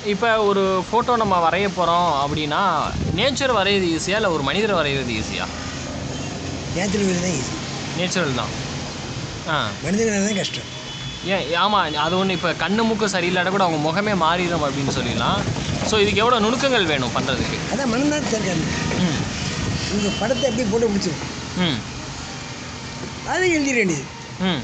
இப்போ 0.08 0.28
ஒரு 0.48 0.64
ஃபோட்டோ 0.88 1.14
நம்ம 1.18 1.36
வரைய 1.44 1.68
போகிறோம் 1.72 2.10
அப்படின்னா 2.20 2.60
நேச்சர் 3.16 3.58
வரைகிறது 3.58 3.88
ஈஸியா 3.96 4.18
இல்லை 4.20 4.30
ஒரு 4.36 4.44
மனிதரை 4.44 4.76
வரைகிறது 4.78 5.12
ஈஸியா 5.20 5.46
நேச்சுரல் 6.78 7.08
வீடு 7.08 7.22
தான் 7.22 7.36
ஈஸி 7.36 7.56
நேச்சுரல் 7.98 8.40
தான். 8.40 8.52
ஆ. 9.50 9.56
மனிதனால 9.84 10.26
தான் 10.26 10.40
கஷ்டம். 10.40 10.68
ஏன் 11.28 11.46
ஆமாம் 11.62 11.96
அது 12.02 12.16
ஒன்று 12.18 12.36
இப்போ 12.38 12.50
கண்ணு 12.60 12.82
மூக்கு 12.84 13.08
சரியில்லாட்ட 13.14 13.52
கூட 13.52 13.64
அவங்க 13.66 13.80
முகமே 13.86 14.14
மாறிடும் 14.22 14.66
அப்படின்னு 14.66 14.94
சொல்லிடலாம். 14.98 15.40
ஸோ 15.90 15.96
இதுக்கு 16.04 16.22
எவ்வளோ 16.24 16.40
நுணுக்கங்கள் 16.44 16.90
வேணும் 16.92 17.16
பண்ணுறதுக்கு 17.16 17.58
அதான் 17.72 17.92
மனம் 17.92 18.12
தான் 18.14 18.22
இருக்காது 18.24 18.66
ம். 19.04 19.20
உங்கள் 19.94 20.18
படத்தை 20.20 20.46
அப்படியே 20.50 20.68
போட்டு 20.72 20.90
பிடிச்சிடும் 20.90 21.24
ம். 21.66 21.78
அதை 23.34 23.46
எழுதிட 23.56 23.78
வேண்டியது 23.78 24.06
ம். 24.48 24.62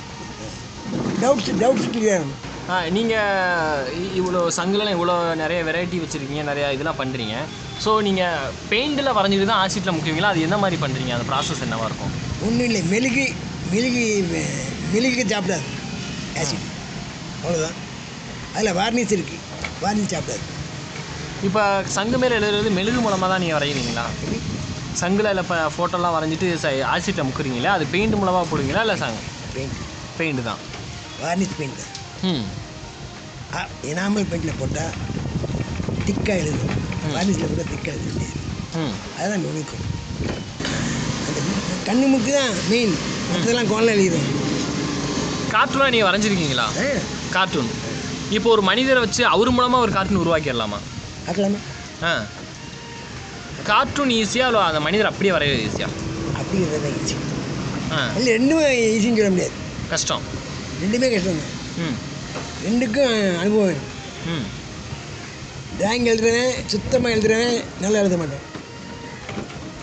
டவுட்ஸ் 1.21 1.54
டவுட்ஸ் 1.62 1.91
கிளியர் 1.93 2.15
ஆகணும். 2.17 2.39
நீங்கள் 2.95 3.88
இவ்வளோ 4.19 4.41
சங்குலாம் 4.58 4.95
இவ்வளோ 4.95 5.15
நிறைய 5.41 5.60
வெரைட்டி 5.67 5.97
வச்சுருக்கீங்க 6.02 6.43
நிறையா 6.49 6.67
இதெல்லாம் 6.76 6.99
பண்ணுறீங்க 7.02 7.36
ஸோ 7.84 7.91
நீங்கள் 8.08 8.52
பெயிண்டில் 8.71 9.15
வரைஞ்சிட்டு 9.17 9.47
தான் 9.49 9.62
ஆசிட்டில் 9.63 9.95
முக்கியங்களா? 9.95 10.30
அது 10.34 10.45
என்ன 10.47 10.58
மாதிரி 10.63 10.78
பண்ணுறீங்க 10.84 11.12
அந்த 11.15 11.26
ப்ராசஸ் 11.32 11.63
என்னவாக 11.65 11.88
இருக்கும்? 11.89 12.13
ஒன்றும் 12.45 12.67
இல்லை. 12.69 12.82
மெழுகு 12.93 13.26
மெழுகு 13.73 14.04
மெழுகு 14.93 15.23
சாப்பிடாது 15.34 15.65
ஆசிட் 16.41 16.67
அவ்வளோதான் 17.43 17.78
அதில் 18.56 18.76
வார்னிஷ் 18.80 19.15
இருக்குது 19.17 19.41
வார்னிஷ் 19.84 20.13
சாப்பிடாது 20.15 20.43
இப்போ 21.47 21.62
சங்கு 21.97 22.17
மேலே 22.23 22.38
எழுதுறது 22.39 22.69
மெழுகு 22.80 22.99
மூலமாக 23.06 23.30
தான் 23.34 23.41
நீங்கள் 23.43 23.58
வரைகிறீங்களா? 23.60 24.06
சங்கில் 25.02 25.30
இல்லை 25.32 25.43
இப்போ 25.45 25.58
ஃபோட்டோலாம் 25.76 26.15
வரைஞ்சிட்டு 26.17 26.49
ஆசிட்டில் 26.93 27.28
முக்குறீங்களா 27.30 27.73
அது 27.78 27.88
பெயிண்ட் 27.95 28.19
மூலமாக 28.21 28.45
போடுவீங்களா 28.52 28.84
இல்லை 28.86 28.97
சங் 29.04 29.19
பெயிண்ட் 29.56 29.78
பெயிண்ட் 30.19 30.43
தான். 30.49 30.62
வார்னிஷ் 31.23 31.58
பெயிண்ட் 31.60 31.80
தான் 31.82 31.91
எனாமல் 33.89 34.27
பெயிண்டில் 34.29 34.59
போட்டால் 34.59 34.93
திக்காக 36.05 36.38
எழுதும். 36.41 36.71
வார்னிஷில் 37.13 37.51
கூட 37.51 37.63
திக்காக 37.65 37.95
எழுத 37.95 38.12
முடியாது 38.12 38.39
ம் 38.79 38.93
அதுதான் 39.17 39.43
நுணுக்கம் 39.45 39.83
அந்த 41.25 41.39
கண்ணு 41.88 42.05
முக்கு 42.07 42.31
தான் 42.33 42.53
மெயின் 42.69 42.93
மற்றதெல்லாம் 43.27 43.69
கோலில் 43.71 43.93
எழுதிடும் 43.95 44.29
கார்ட்டூனாக 45.53 45.91
நீங்கள் 45.93 46.09
வரைஞ்சிருக்கீங்களா? 46.09 46.67
கார்ட்டூன் 47.33 47.69
இப்போ 48.31 48.49
ஒரு 48.49 48.63
மனிதரை 48.69 48.99
வச்சு 49.03 49.21
அவர் 49.31 49.51
மூலமாக 49.55 49.83
ஒரு 49.86 49.93
கார்ட்டூன் 49.95 50.21
உருவாக்கிடலாமா? 50.21 50.79
ஆக்கலாமா 51.27 51.59
ஆ. 52.03 52.13
கார்ட்டூன் 53.63 54.13
ஈஸியாக 54.15 54.49
இல்லை 54.49 54.62
அந்த 54.69 54.79
மனிதர் 54.86 55.09
அப்படியே 55.12 55.33
வரைகிறது 55.36 55.65
ஈஸியா 55.67 55.88
அப்படிங்கிறது 56.39 56.79
தான் 56.86 56.95
ஈஸி 56.99 57.15
ஆ. 57.91 57.99
இல்லை 58.17 58.31
ரெண்டுமே 58.38 58.65
ஈஸின்னு 58.89 59.19
சொல்ல 59.19 59.31
முடியாது. 59.31 59.55
கஷ்டம். 59.91 60.23
ரெண்டுமே 60.81 61.07
கஷ்டம் 61.13 61.39
தான் 61.39 61.53
ம். 61.83 61.95
ரெண்டுக்கும் 62.63 63.38
அனுபவம் 63.38 63.65
வேணும் 63.65 63.91
ம். 64.26 64.62
டிராயிங் 65.82 66.12
எழுதுறவன் 66.12 66.49
சுத்தமாக 66.65 67.15
எழுதுறவன் 67.15 67.63
நல்லா 67.82 67.99
எழுத 67.99 68.17
மாட்டான். 68.17 68.52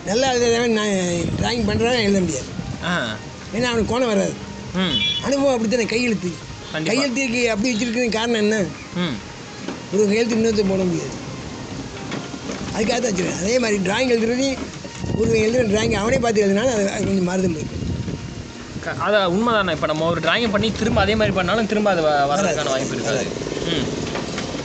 நல்லா 0.05 0.33
எழுதுறவன் 0.33 0.67
நான் 0.67 0.87
டிராயிங் 1.41 1.69
பண்ணுறவன் 1.69 2.01
எழுத 2.01 2.19
முடியாது. 2.19 2.45
ஆ. 2.85 3.15
ஏன்னா 3.55 3.63
அவனுக்கு 3.63 3.93
கோணம் 3.93 4.05
வராது. 4.05 4.33
ம். 4.73 5.23
அனுபவம் 5.23 5.51
அப்படித்தானே 5.51 5.85
கையெழுத்து. 5.85 6.31
கண்டிப்பா. 6.71 7.03
கையெழுத்துக்கு 7.03 7.43
அப்படி 7.45 7.75
வச்சிருக்கிறது 7.75 8.11
காரணம் 8.11 8.41
என்ன? 8.41 8.63
ம். 8.95 9.15
ஒரு 9.93 10.05
கையெழுத்து 10.05 10.35
இன்னொருத்த 10.35 10.69
போட 10.69 10.83
முடியாது. 10.83 11.19
அதுக்காக 12.75 13.01
தான் 13.01 13.11
வச்சுருக்கேன். 13.11 13.37
அதே 13.37 13.59
மாதிரி 13.59 13.89
டிராயிங் 13.89 14.17
எழுதுறதையும் 14.17 14.57
ஒரு 15.17 15.39
எழுதுகிற 15.39 15.81
டிராயிங் 15.81 15.93
அவனே 15.93 16.19
பார்த்து 16.19 16.41
எழுதினாலும் 16.41 16.73
அது 16.73 16.89
கொஞ்சம் 16.89 17.23
மாறுதல் 17.23 17.51
இருக்கும். 17.51 17.79
க- 17.79 17.80
அது 19.05 19.17
உண்மைதானே. 19.33 19.73
இப்போ 19.73 19.87
நம்ம 19.87 20.05
ஒரு 20.05 20.21
டிராயிங் 20.21 20.53
பண்ணி 20.53 20.67
திரும்ப 20.71 21.01
அதே 21.01 21.15
மாதிரி 21.15 21.35
பண்ணாலும் 21.35 21.69
திரும்ப 21.71 21.89
அது 21.91 22.01
வர்றதுக்கான 22.31 22.71
வாய்ப்பு 22.73 22.95
இருக்காது. 22.97 23.25
ம். 23.73 23.85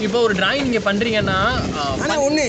இப்போ 0.06 0.18
ஒரு 0.20 0.34
டிராயிங் 0.34 0.66
நீங்கள் 0.68 0.86
பண்ணுறீங்கன்னா 0.88 1.38
ஆனால் 2.02 2.22
ஒன்று 2.26 2.46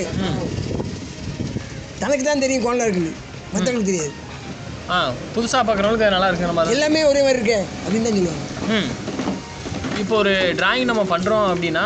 தனக்கு 2.02 2.24
தான் 2.24 2.44
தெரியும் 2.44 2.66
கோணம் 2.66 2.86
இருக்குன்னு 2.86 3.14
மற்றவங்களுக்கு 3.54 3.92
தெரியாது. 3.92 4.14
ஆ 4.90 4.98
புதுசாக 5.36 5.64
பார்க்குறவங்களுக்கு 5.64 6.16
நல்லா 6.16 6.30
இருக்கிற 6.30 6.54
மாதிரி 6.54 6.76
எல்லாமே 6.76 7.02
ஒரே 7.04 7.22
மாதிரி 7.22 7.40
இருக்கே 7.40 7.60
அப்படின்னு 7.84 8.08
தான் 8.08 8.18
சொல்லுவாங்க. 8.18 8.46
ம். 8.76 8.90
இப்போ 10.02 10.16
ஒரு 10.16 10.34
டிராயிங் 10.60 10.90
நம்ம 10.92 11.04
பண்ணுறோம் 11.12 11.46
அப்படின்னா 11.54 11.86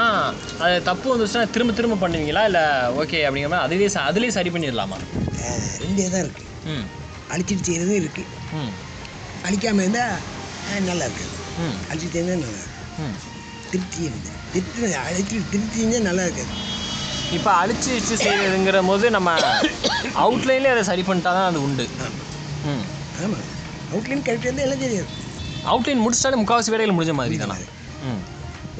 அது 0.60 0.76
தப்பு 0.84 1.08
வந்துச்சுன்னா 1.13 1.46
திரும்ப 1.50 1.74
திரும்ப 1.74 1.96
பண்ணுவீங்களா? 2.02 2.44
இல்லை 2.50 2.63
ஓகே 3.02 3.20
அப்படிங்கிற 3.28 3.52
மாதிரி 3.54 3.65
அதுலேயே 3.67 3.89
அதுலேயே 4.10 4.34
சரி 4.38 4.50
பண்ணிடலாமா? 4.50 4.98
ரெண்டே 5.84 6.08
தான் 6.10 6.24
இருக்குது 6.26 6.48
ம். 6.74 6.86
அழிச்சிட்டு 7.34 7.67
செய்கிறதும் 7.67 8.00
இருக்குது 8.02 8.28
ம். 8.54 8.72
அழிக்காமல் 9.45 9.84
இருந்தால் 9.84 10.17
நல்லா 10.89 11.06
இருக்காது 11.08 11.34
ம். 11.63 11.77
அழிச்சிட்டு 11.89 12.17
இருந்தால் 12.19 12.41
நல்லா 12.41 12.60
இருக்கும் 12.60 13.06
ம். 13.06 13.15
திருப்தி 13.71 14.01
இருந்து 14.04 14.32
திருப்தி 14.54 14.93
அழிச்சு 15.04 15.38
திருப்தி 15.51 15.80
இருந்தால் 15.84 16.08
நல்லா 16.10 16.25
இருக்காது 16.27 16.54
இப்போ 17.38 17.51
அழிச்சு 17.60 17.89
வச்சு 17.95 18.15
செய்கிறதுங்கிற 18.23 18.80
போது 18.88 19.06
நம்ம 19.12 19.36
அவுட்லைன்லேயே 20.23 20.73
அதை 20.73 20.84
சரி 20.89 21.04
பண்ணிட்டா 21.08 21.32
தான் 21.38 21.49
அது 21.51 21.60
உண்டு. 21.62 21.86
ம். 22.71 22.84
ஆமாம் 23.21 23.45
அவுட்லைன் 23.91 24.25
கரெக்டாக 24.25 24.47
இருந்தால் 24.47 24.67
எல்லாம் 24.67 24.84
தெரியாது. 24.84 25.10
அவுட்லைன் 25.71 26.04
முடிச்சிட்டாலே 26.04 26.39
முக்கால்வாசி 26.39 26.73
வேலைகள் 26.73 26.97
முடிஞ்ச 26.97 27.13
மாதிரி 27.19 27.38
தானே? 27.38 27.56
ம். 28.10 28.21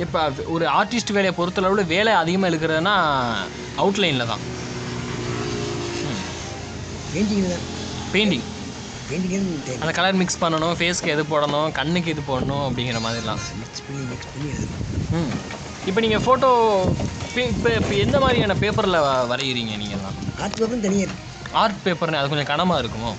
இப்போ 0.04 0.20
ஒரு 0.48 0.66
ஆர்டிஸ்ட் 0.76 1.16
வேலையை 1.16 1.34
பொறுத்தளவில் 1.38 1.90
வேலை 1.90 2.12
அதிகமாக 2.20 2.52
இருக்கிறதுனா 2.52 2.96
அவுட்லைனில் 3.78 4.30
தான். 4.32 4.44
பெயிண்டிங் 7.14 7.48
தான். 7.50 7.64
பெயிண்டிங் 8.14 8.46
அந்த 9.78 9.94
கலர் 9.98 10.20
மிக்ஸ் 10.20 10.42
பண்ணணும் 10.42 10.76
ஃபேஸ்க்கு 10.78 11.12
எது 11.14 11.24
போடணும் 11.32 11.70
கண்ணுக்கு 11.78 12.12
இது 12.14 12.22
போடணும் 12.26 12.64
அப்படிங்கிற 12.68 13.00
மாதிரிலாம். 13.06 13.42
மிக்ஸ் 13.62 13.84
பண்ணி 13.86 14.04
மிக்ஸ் 14.12 14.30
பண்ணி 14.32 14.52
ம். 15.18 15.34
இப்போ 15.90 16.00
நீங்கள் 16.02 16.24
ஃபோட்டோ 16.26 16.50
இப்போ 17.42 17.70
இப்போ 17.80 17.94
எந்த 18.04 18.18
மாதிரியான 18.20 18.56
பேப்பரில் 18.62 18.98
வரைகிறீங்க 19.32 19.74
நீங்கள்லாம் 19.82 20.18
ஆர்ட் 20.40 20.58
பேப்பரும் 20.58 20.86
தனியாக 20.86 21.18
ஆர்ட் 21.62 21.80
பேப்பர்னு 21.86 22.20
அது 22.20 22.32
கொஞ்சம் 22.32 22.52
கனமாக 22.52 22.82
இருக்குமோ? 22.84 23.12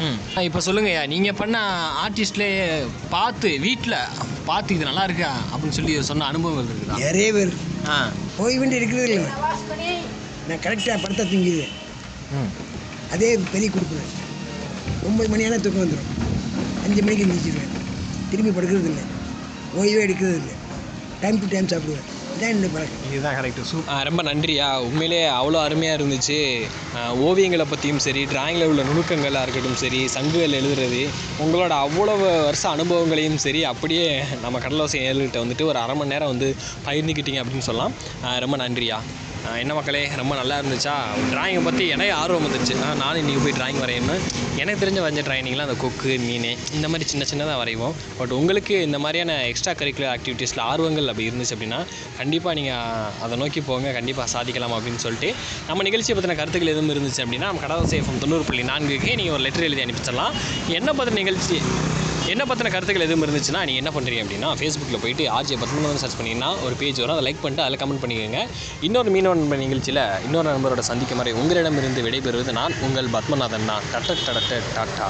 ம். 0.00 0.18
இப்போ 0.46 0.60
சொல்லுங்கய்யா 0.66 1.02
நீங்கள் 1.12 1.38
பண்ண 1.38 1.56
ஆர்டிஸ்ட்லேயே 2.02 2.64
பார்த்து 3.10 3.50
வீட்டில் 3.64 3.96
பார்த்து 4.46 4.74
இது 4.76 4.88
நல்லா 4.88 5.04
இருக்கா? 5.08 5.30
அப்படின்னு 5.50 5.76
சொல்லி 5.78 5.94
சொன்ன 6.08 6.26
அனுபவங்கள் 6.26 6.68
இருக்குதா? 6.68 6.96
நிறைய 7.04 7.28
பேர் 7.32 7.52
ஆ. 7.88 7.98
ஓய்வுண்டு 8.38 8.76
இருக்கிறது 8.76 9.06
இல்லை 9.10 9.30
நான் 10.48 10.62
கரெக்டாக 10.64 10.98
படத்தை 11.02 11.24
தூங்கிடுவேன். 11.26 11.74
ம். 12.34 12.50
அதே 13.12 13.30
பெரிய 13.52 13.68
கொடுப்பேன் 13.70 14.10
ஒம்பது 15.08 15.28
மணியான 15.32 15.58
தூக்கம் 15.64 15.82
வந்துடும் 15.82 16.08
அஞ்சு 16.84 17.00
மணிக்கு 17.02 17.24
எழுந்திரிச்சிடுவேன் 17.26 17.74
திரும்பி 18.30 18.52
படுக்கிறது 18.56 18.88
இல்லை 18.92 19.04
ஓய்வே 19.80 20.00
எடுக்கிறது 20.06 20.38
இல்லை 20.42 20.56
டைம் 21.20 21.38
டு 21.42 21.46
டைம் 21.52 21.68
சாப்பிடுவேன். 21.72 22.06
இதான் 22.34 22.50
என்னுடைய 22.52 22.70
பழக்கம். 22.74 23.00
இதுதான் 23.12 23.36
கரெக்டு 23.38 23.62
சூப் 23.70 23.88
ரொம்ப 24.08 24.22
நன்றியா. 24.28 24.66
உண்மையிலே 24.86 25.20
அவ்வளோ 25.38 25.58
அருமையாக 25.66 25.98
இருந்துச்சு. 26.00 26.38
ஓவியங்களை 27.26 27.66
பற்றியும் 27.70 28.02
சரி 28.06 28.22
டிராயிங்கில் 28.32 28.68
உள்ள 28.70 28.82
நுணுக்கங்களாக 28.90 29.44
இருக்கட்டும் 29.46 29.80
சரி 29.84 30.00
சங்குகள் 30.16 30.56
எழுதுறது 30.60 31.02
உங்களோட 31.44 31.72
அவ்வளவு 31.86 32.28
வருஷ 32.48 32.64
அனுபவங்களையும் 32.76 33.40
சரி 33.46 33.62
அப்படியே 33.72 34.06
நம்ம 34.44 34.62
கடலோசை 34.66 35.00
ஏழுகிட்ட 35.08 35.42
வந்துட்டு 35.44 35.68
ஒரு 35.72 35.80
அரை 35.84 35.96
மணி 36.00 36.14
நேரம் 36.14 36.32
வந்து 36.34 36.50
பகிர்ந்துக்கிட்டீங்க 36.86 37.42
அப்படின்னு 37.44 37.68
சொல்லலாம். 37.70 37.96
ரொம்ப 38.46 38.56
நன்றியா. 38.64 38.98
என்ன 39.60 39.74
மக்களே 39.74 40.08
ரொம்ப 40.20 40.34
நல்லா 40.40 40.56
இருந்துச்சா? 40.60 40.94
டிராயிங்கை 41.32 41.62
பற்றி 41.64 41.88
எனக்கு 41.94 42.12
ஆர்வம் 42.14 42.44
வந்துருச்சு. 42.46 42.74
நான் 42.80 43.00
நானும் 43.02 43.22
இன்றைக்கி 43.22 43.42
போய் 43.44 43.56
டிராயிங் 43.58 43.80
வரையணும். 43.84 44.20
எனக்கு 44.60 44.80
தெரிஞ்ச 44.82 44.98
வரைஞ்ச 45.04 45.22
ட்ரைனிங்கில் 45.28 45.64
அந்த 45.66 45.76
கொக்கு 45.82 46.18
மீன் 46.18 46.56
இந்த 46.76 46.86
மாதிரி 46.88 47.08
சின்ன 47.12 47.24
சின்னதாக 47.30 47.58
வரைவோம். 47.62 47.94
பட் 48.18 48.30
உங்களுக்கு 48.30 48.82
இந்த 48.88 48.98
மாதிரியான 49.04 49.46
எக்ஸ்ட்ரா 49.50 49.72
கரிக்குலர் 49.72 50.12
ஆக்டிவிட்டீஸில் 50.14 50.62
ஆர்வங்கள் 50.70 51.08
அப்படி 51.12 51.28
இருந்துச்சு 51.30 51.56
அப்படின்னா 51.56 51.80
கண்டிப்பாக 52.18 52.54
நீங்கள் 52.60 53.06
அதை 53.26 53.38
நோக்கி 53.42 53.60
போங்க. 53.60 53.92
கண்டிப்பாக 53.98 54.28
சாதிக்கலாம் 54.34 54.76
அப்படின்னு 54.78 55.02
சொல்லிட்டு 55.06 55.30
நம்ம 55.68 55.82
நிகழ்ச்சியை 55.82 56.16
பற்றின 56.18 56.36
கருத்துக்கள் 56.42 56.74
எதுவும் 56.74 56.94
இருந்துச்சு 56.96 57.24
அப்படின்னா 57.24 57.50
நம்ம 57.50 57.64
கடவுள் 57.66 57.92
சேஃபம் 57.94 58.22
தொண்ணூறு 58.24 58.42
புள்ளி 58.50 58.62
நான்குக்கு 58.72 59.16
நீங்கள் 59.16 59.36
ஒரு 59.38 59.44
லெட்டர் 59.48 59.68
எழுதி 59.70 59.84
அனுப்பிச்சிடலாம். 59.86 60.36
என்ன 60.78 60.92
பற்றின 60.92 61.18
நிகழ்ச்சி? 61.22 61.58
என்ன 62.32 62.42
பற்றின 62.48 62.70
கருத்துக்கள் 62.72 63.04
எதுவும் 63.06 63.24
இருந்துச்சுன்னா 63.26 63.60
நீங்கள் 63.68 63.80
என்ன 63.82 63.90
பண்ணுறீங்க 63.94 64.22
அப்படின்னா 64.24 64.48
ஃபேஸ்புக்கில் 64.58 65.00
போயிட்டு 65.04 65.24
ஆர்ஜே 65.36 65.56
பத்மநாதன் 65.62 66.02
சர்ச் 66.02 66.16
பண்ணிங்கன்னா 66.18 66.50
ஒரு 66.66 66.74
பேஜ் 66.80 66.98
வரும். 67.02 67.14
அதை 67.16 67.24
லைக் 67.26 67.40
பண்ணிட்டு 67.44 67.64
அதில் 67.66 67.80
கமெண்ட் 67.82 68.02
பண்ணிக்கோங்க. 68.02 68.40
இன்னொரு 68.86 69.10
மீனவன் 69.14 69.42
நிகழ்ச்சியில் 69.64 70.02
இன்னொரு 70.26 70.48
நண்பரோட 70.54 70.84
சந்திக்க 70.90 71.14
மாதிரி 71.20 71.32
உங்களிடமிருந்து 71.40 72.04
விடைபெறுவது 72.06 72.52
நான் 72.60 72.76
உங்கள் 72.88 73.08
பத்மநாதன் 73.16 73.68
தான். 73.70 73.82
டட்ட 73.94 74.16
டட்ட 74.26 74.60
டாட்டா 74.76 75.08